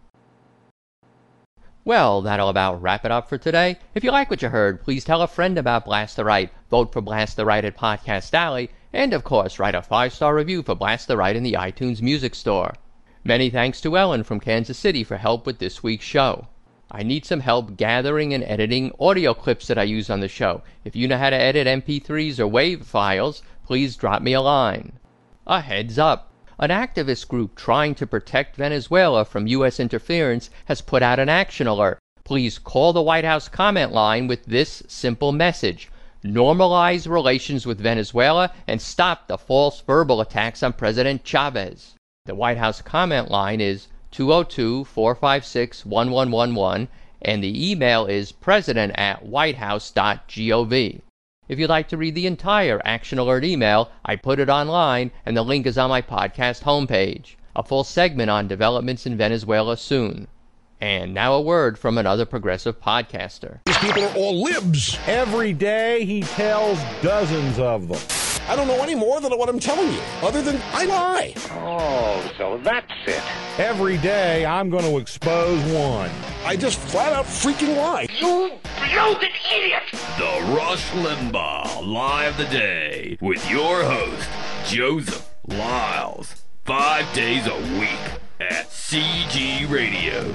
Well, 1.86 2.24
that'll 2.24 2.50
about 2.50 2.82
wrap 2.82 3.06
it 3.06 3.12
up 3.12 3.30
for 3.30 3.38
today. 3.38 3.78
If 3.94 4.04
you 4.04 4.10
like 4.10 4.32
what 4.32 4.42
you 4.42 4.50
heard, 4.50 4.82
please 4.82 5.06
tell 5.06 5.22
a 5.22 5.28
friend 5.28 5.60
about 5.60 5.86
Blast 5.86 6.16
the 6.16 6.26
Right, 6.26 6.50
vote 6.72 6.92
for 6.92 7.02
Blast 7.02 7.38
the 7.38 7.46
Right 7.46 7.64
at 7.64 7.78
Podcast 7.78 8.34
Alley, 8.34 8.72
and 8.92 9.14
of 9.14 9.24
course, 9.24 9.60
write 9.60 9.76
a 9.76 9.84
five 9.84 10.14
star 10.14 10.34
review 10.34 10.64
for 10.64 10.74
Blast 10.74 11.08
the 11.08 11.16
Right 11.16 11.36
in 11.36 11.44
the 11.44 11.54
iTunes 11.54 12.02
Music 12.02 12.34
Store. 12.34 12.74
Many 13.24 13.52
thanks 13.52 13.80
to 13.82 13.96
Ellen 13.96 14.24
from 14.24 14.40
Kansas 14.40 14.80
City 14.80 15.04
for 15.04 15.18
help 15.18 15.46
with 15.46 15.60
this 15.60 15.84
week's 15.84 16.06
show. 16.06 16.48
I 16.89 17.04
need 17.04 17.26
some 17.26 17.41
help 17.41 17.76
gathering 17.76 18.34
and 18.34 18.43
editing 18.43 18.91
audio 19.00 19.34
clips 19.34 19.67
that 19.67 19.78
I 19.78 19.84
use 19.84 20.10
on 20.10 20.21
the 20.21 20.28
show. 20.28 20.62
If 20.84 20.95
you 20.95 21.08
know 21.08 21.17
how 21.17 21.30
to 21.30 21.36
edit 21.36 21.67
MP3s 21.67 22.39
or 22.39 22.47
WAV 22.47 22.86
files, 22.86 23.43
please 23.63 23.95
drop 23.95 24.21
me 24.21 24.34
a 24.34 24.41
line. 24.41 24.93
A 25.45 25.62
heads 25.62 26.00
up 26.00 26.32
an 26.60 26.69
activist 26.69 27.28
group 27.28 27.56
trying 27.56 27.93
to 27.95 28.08
protect 28.08 28.56
Venezuela 28.56 29.26
from 29.26 29.47
U.S. 29.47 29.80
interference 29.80 30.50
has 30.65 30.82
put 30.82 31.04
out 31.04 31.19
an 31.19 31.30
action 31.30 31.67
alert. 31.67 32.00
Please 32.23 32.58
call 32.58 32.93
the 32.93 33.02
White 33.02 33.26
House 33.26 33.47
comment 33.47 33.91
line 33.91 34.28
with 34.28 34.45
this 34.45 34.82
simple 34.88 35.32
message 35.32 35.89
normalize 36.23 37.08
relations 37.08 37.65
with 37.65 37.80
Venezuela 37.80 38.52
and 38.67 38.82
stop 38.82 39.28
the 39.28 39.38
false 39.38 39.82
verbal 39.82 40.19
attacks 40.19 40.63
on 40.63 40.73
President 40.73 41.23
Chavez. 41.23 41.95
The 42.26 42.36
White 42.36 42.58
House 42.58 42.82
comment 42.82 43.30
line 43.30 43.62
is 43.62 43.88
202 44.12 44.86
456 44.86 45.86
1111, 45.86 46.88
and 47.22 47.43
the 47.43 47.72
email 47.72 48.06
is 48.06 48.32
president 48.32 48.93
at 48.96 49.26
whitehouse.gov. 49.26 51.02
If 51.48 51.60
you'd 51.60 51.70
like 51.70 51.88
to 51.89 51.98
read 51.98 52.15
the 52.15 52.28
entire 52.28 52.82
Action 52.84 53.20
Alert 53.20 53.46
email, 53.46 53.89
I 54.04 54.17
put 54.17 54.39
it 54.39 54.50
online, 54.50 55.12
and 55.26 55.36
the 55.36 55.43
link 55.43 55.65
is 55.65 55.78
on 55.78 55.89
my 55.89 56.02
podcast 56.02 56.63
homepage. 56.63 57.36
A 57.56 57.63
full 57.63 57.84
segment 57.84 58.30
on 58.30 58.48
developments 58.48 59.06
in 59.06 59.17
Venezuela 59.17 59.78
soon. 59.78 60.28
And 60.80 61.13
now 61.13 61.34
a 61.34 61.41
word 61.41 61.80
from 61.80 61.98
another 61.98 62.26
progressive 62.26 62.80
podcaster. 62.82 63.60
These 63.65 63.78
people 63.78 64.04
are 64.04 64.15
all 64.15 64.43
libs. 64.43 64.98
Every 65.08 65.54
day 65.54 66.06
he 66.06 66.22
tells 66.22 66.80
dozens 67.02 67.58
of 67.58 67.88
them. 67.88 68.27
I 68.50 68.56
don't 68.56 68.68
know 68.68 68.82
any 68.82 68.96
more 68.96 69.20
than 69.20 69.34
what 69.38 69.50
I'm 69.50 69.60
telling 69.60 69.92
you, 69.92 70.00
other 70.22 70.42
than 70.42 70.62
I 70.72 70.86
lie. 70.86 71.34
Oh, 71.52 72.34
so 72.38 72.58
that's 72.64 72.90
it. 73.06 73.22
Every 73.60 73.98
day 73.98 74.46
I'm 74.46 74.70
going 74.70 74.86
to 74.86 75.00
expose 75.00 75.62
one. 75.74 76.10
I 76.46 76.56
just 76.56 76.80
flat 76.80 77.12
out 77.12 77.26
freaking 77.26 77.76
lie. 77.76 78.08
You 78.22 78.52
bloated 78.90 79.32
idiot! 79.54 79.84
The 80.18 80.56
Rush 80.56 80.90
Limbaugh 80.92 81.86
Lie 81.86 82.24
of 82.24 82.38
the 82.38 82.46
Day 82.46 83.18
with 83.20 83.50
your 83.52 83.84
host, 83.84 84.30
Joseph 84.66 85.30
Lyles. 85.48 86.46
Five 86.64 87.14
days 87.14 87.48
a 87.48 87.58
week 87.78 88.00
at 88.40 88.68
cgradio.net. 88.70 90.30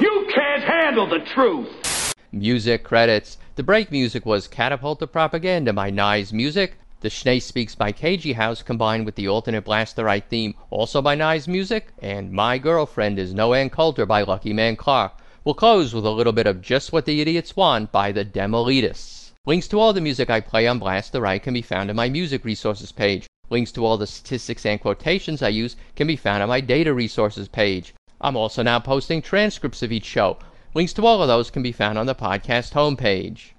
You 0.00 0.26
can't 0.34 0.62
handle 0.62 1.06
the 1.06 1.20
truth! 1.34 2.14
Music 2.32 2.82
credits. 2.82 3.36
The 3.58 3.64
break 3.64 3.90
music 3.90 4.24
was 4.24 4.46
Catapult 4.46 5.00
to 5.00 5.08
Propaganda 5.08 5.72
by 5.72 5.90
Nyes 5.90 6.32
Music. 6.32 6.76
The 7.00 7.10
Schnee 7.10 7.40
Speaks 7.40 7.74
by 7.74 7.90
KG 7.90 8.36
House 8.36 8.62
combined 8.62 9.04
with 9.04 9.16
the 9.16 9.26
alternate 9.26 9.64
Blast 9.64 9.96
the 9.96 10.04
Right 10.04 10.22
theme, 10.24 10.54
also 10.70 11.02
by 11.02 11.16
Nyes 11.16 11.48
Music. 11.48 11.88
And 12.00 12.30
My 12.30 12.58
Girlfriend 12.58 13.18
is 13.18 13.34
No 13.34 13.54
Ann 13.54 13.68
Coulter 13.68 14.06
by 14.06 14.22
Lucky 14.22 14.52
Man 14.52 14.76
Clark. 14.76 15.14
We'll 15.42 15.56
close 15.56 15.92
with 15.92 16.06
a 16.06 16.10
little 16.10 16.32
bit 16.32 16.46
of 16.46 16.62
Just 16.62 16.92
What 16.92 17.04
the 17.04 17.20
Idiots 17.20 17.56
Want 17.56 17.90
by 17.90 18.12
the 18.12 18.24
Demoletists. 18.24 19.32
Links 19.44 19.66
to 19.66 19.80
all 19.80 19.92
the 19.92 20.00
music 20.00 20.30
I 20.30 20.38
play 20.40 20.68
on 20.68 20.78
Blast 20.78 21.10
the 21.10 21.20
Right 21.20 21.42
can 21.42 21.54
be 21.54 21.60
found 21.60 21.90
on 21.90 21.96
my 21.96 22.08
music 22.08 22.44
resources 22.44 22.92
page. 22.92 23.26
Links 23.50 23.72
to 23.72 23.84
all 23.84 23.96
the 23.96 24.06
statistics 24.06 24.64
and 24.66 24.80
quotations 24.80 25.42
I 25.42 25.48
use 25.48 25.74
can 25.96 26.06
be 26.06 26.14
found 26.14 26.44
on 26.44 26.48
my 26.48 26.60
data 26.60 26.94
resources 26.94 27.48
page. 27.48 27.92
I'm 28.20 28.36
also 28.36 28.62
now 28.62 28.78
posting 28.78 29.20
transcripts 29.20 29.82
of 29.82 29.90
each 29.90 30.04
show. 30.04 30.38
Links 30.74 30.92
to 30.92 31.06
all 31.06 31.22
of 31.22 31.28
those 31.28 31.50
can 31.50 31.62
be 31.62 31.72
found 31.72 31.96
on 31.96 32.04
the 32.04 32.14
podcast 32.14 32.72
homepage. 32.74 33.52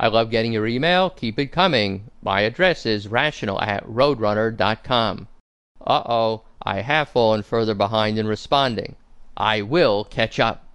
I 0.00 0.08
love 0.08 0.30
getting 0.30 0.52
your 0.52 0.66
email. 0.66 1.10
Keep 1.10 1.38
it 1.38 1.52
coming. 1.52 2.10
My 2.22 2.40
address 2.40 2.84
is 2.84 3.06
rational 3.06 3.60
at 3.60 3.86
roadrunner.com. 3.86 5.28
Uh 5.80 6.02
oh, 6.06 6.42
I 6.62 6.80
have 6.80 7.08
fallen 7.08 7.42
further 7.44 7.74
behind 7.74 8.18
in 8.18 8.26
responding. 8.26 8.96
I 9.36 9.62
will 9.62 10.02
catch 10.04 10.40
up. 10.40 10.66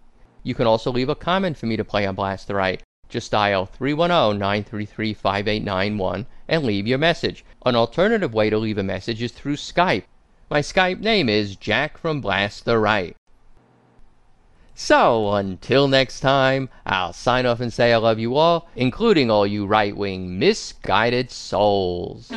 You 0.43 0.56
can 0.56 0.65
also 0.65 0.91
leave 0.91 1.10
a 1.10 1.15
comment 1.15 1.58
for 1.58 1.65
me 1.65 1.75
to 1.75 1.84
play 1.84 2.06
on 2.06 2.15
Blast 2.15 2.47
the 2.47 2.56
Right. 2.56 2.82
Just 3.10 3.32
dial 3.32 3.65
310 3.65 4.39
933 4.39 5.13
5891 5.13 6.25
and 6.47 6.63
leave 6.63 6.88
your 6.88 6.97
message. 6.97 7.43
An 7.65 7.75
alternative 7.75 8.34
way 8.34 8.49
to 8.49 8.58
leave 8.58 8.77
a 8.77 8.84
message 8.84 9.21
is 9.21 9.34
through 9.34 9.58
Skype. 9.58 10.06
My 10.49 10.62
Skype 10.62 11.01
name 11.01 11.27
is 11.27 11.58
Jack 11.58 11.97
from 11.97 12.21
Blast 12.21 12.63
the 12.63 12.80
Right. 12.80 13.17
So, 14.75 15.34
until 15.34 15.88
next 15.88 16.21
time, 16.21 16.69
I'll 16.86 17.13
sign 17.13 17.45
off 17.45 17.60
and 17.60 17.71
say 17.71 17.93
I 17.93 17.97
love 17.97 18.19
you 18.19 18.36
all, 18.36 18.67
including 18.75 19.29
all 19.29 19.45
you 19.45 19.65
right 19.65 19.95
wing 19.95 20.39
misguided 20.39 21.31
souls. 21.31 22.31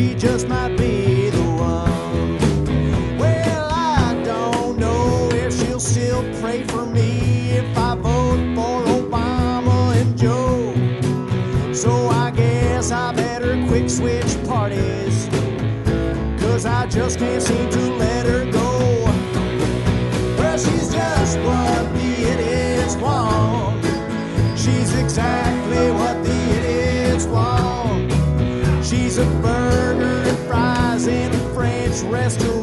She 0.00 0.14
just 0.14 0.48
might 0.48 0.74
be 0.78 1.28
the 1.28 1.42
one. 1.42 2.38
Well, 3.18 3.68
I 3.70 4.18
don't 4.24 4.78
know 4.78 5.28
if 5.30 5.52
she'll 5.52 5.78
still 5.78 6.22
pray 6.40 6.64
for 6.64 6.86
me 6.86 7.50
if 7.50 7.76
I 7.76 7.96
vote 7.96 8.42
for 8.56 8.76
Obama 8.98 9.94
and 10.00 10.16
Joe. 10.16 10.72
So 11.74 12.08
I 12.08 12.30
guess 12.30 12.90
I 12.90 13.12
better 13.12 13.62
quick 13.68 13.90
switch 13.90 14.32
parties. 14.44 15.28
Cause 16.40 16.64
I 16.64 16.86
just 16.86 17.18
can't 17.18 17.42
seem 17.42 17.68
to 17.68 17.82
let 18.04 18.24
her 18.24 18.50
go. 18.50 18.68
Well, 20.38 20.56
she's 20.56 20.90
just 20.90 21.38
what 21.40 21.82
the 21.92 22.10
idiots 22.32 22.96
want. 22.96 23.84
She's 24.58 24.94
exactly 24.94 25.90
what 25.90 26.24
the 26.24 26.38
idiots 26.56 27.26
want. 27.26 27.69
A 32.36 32.38
burger 32.38 32.59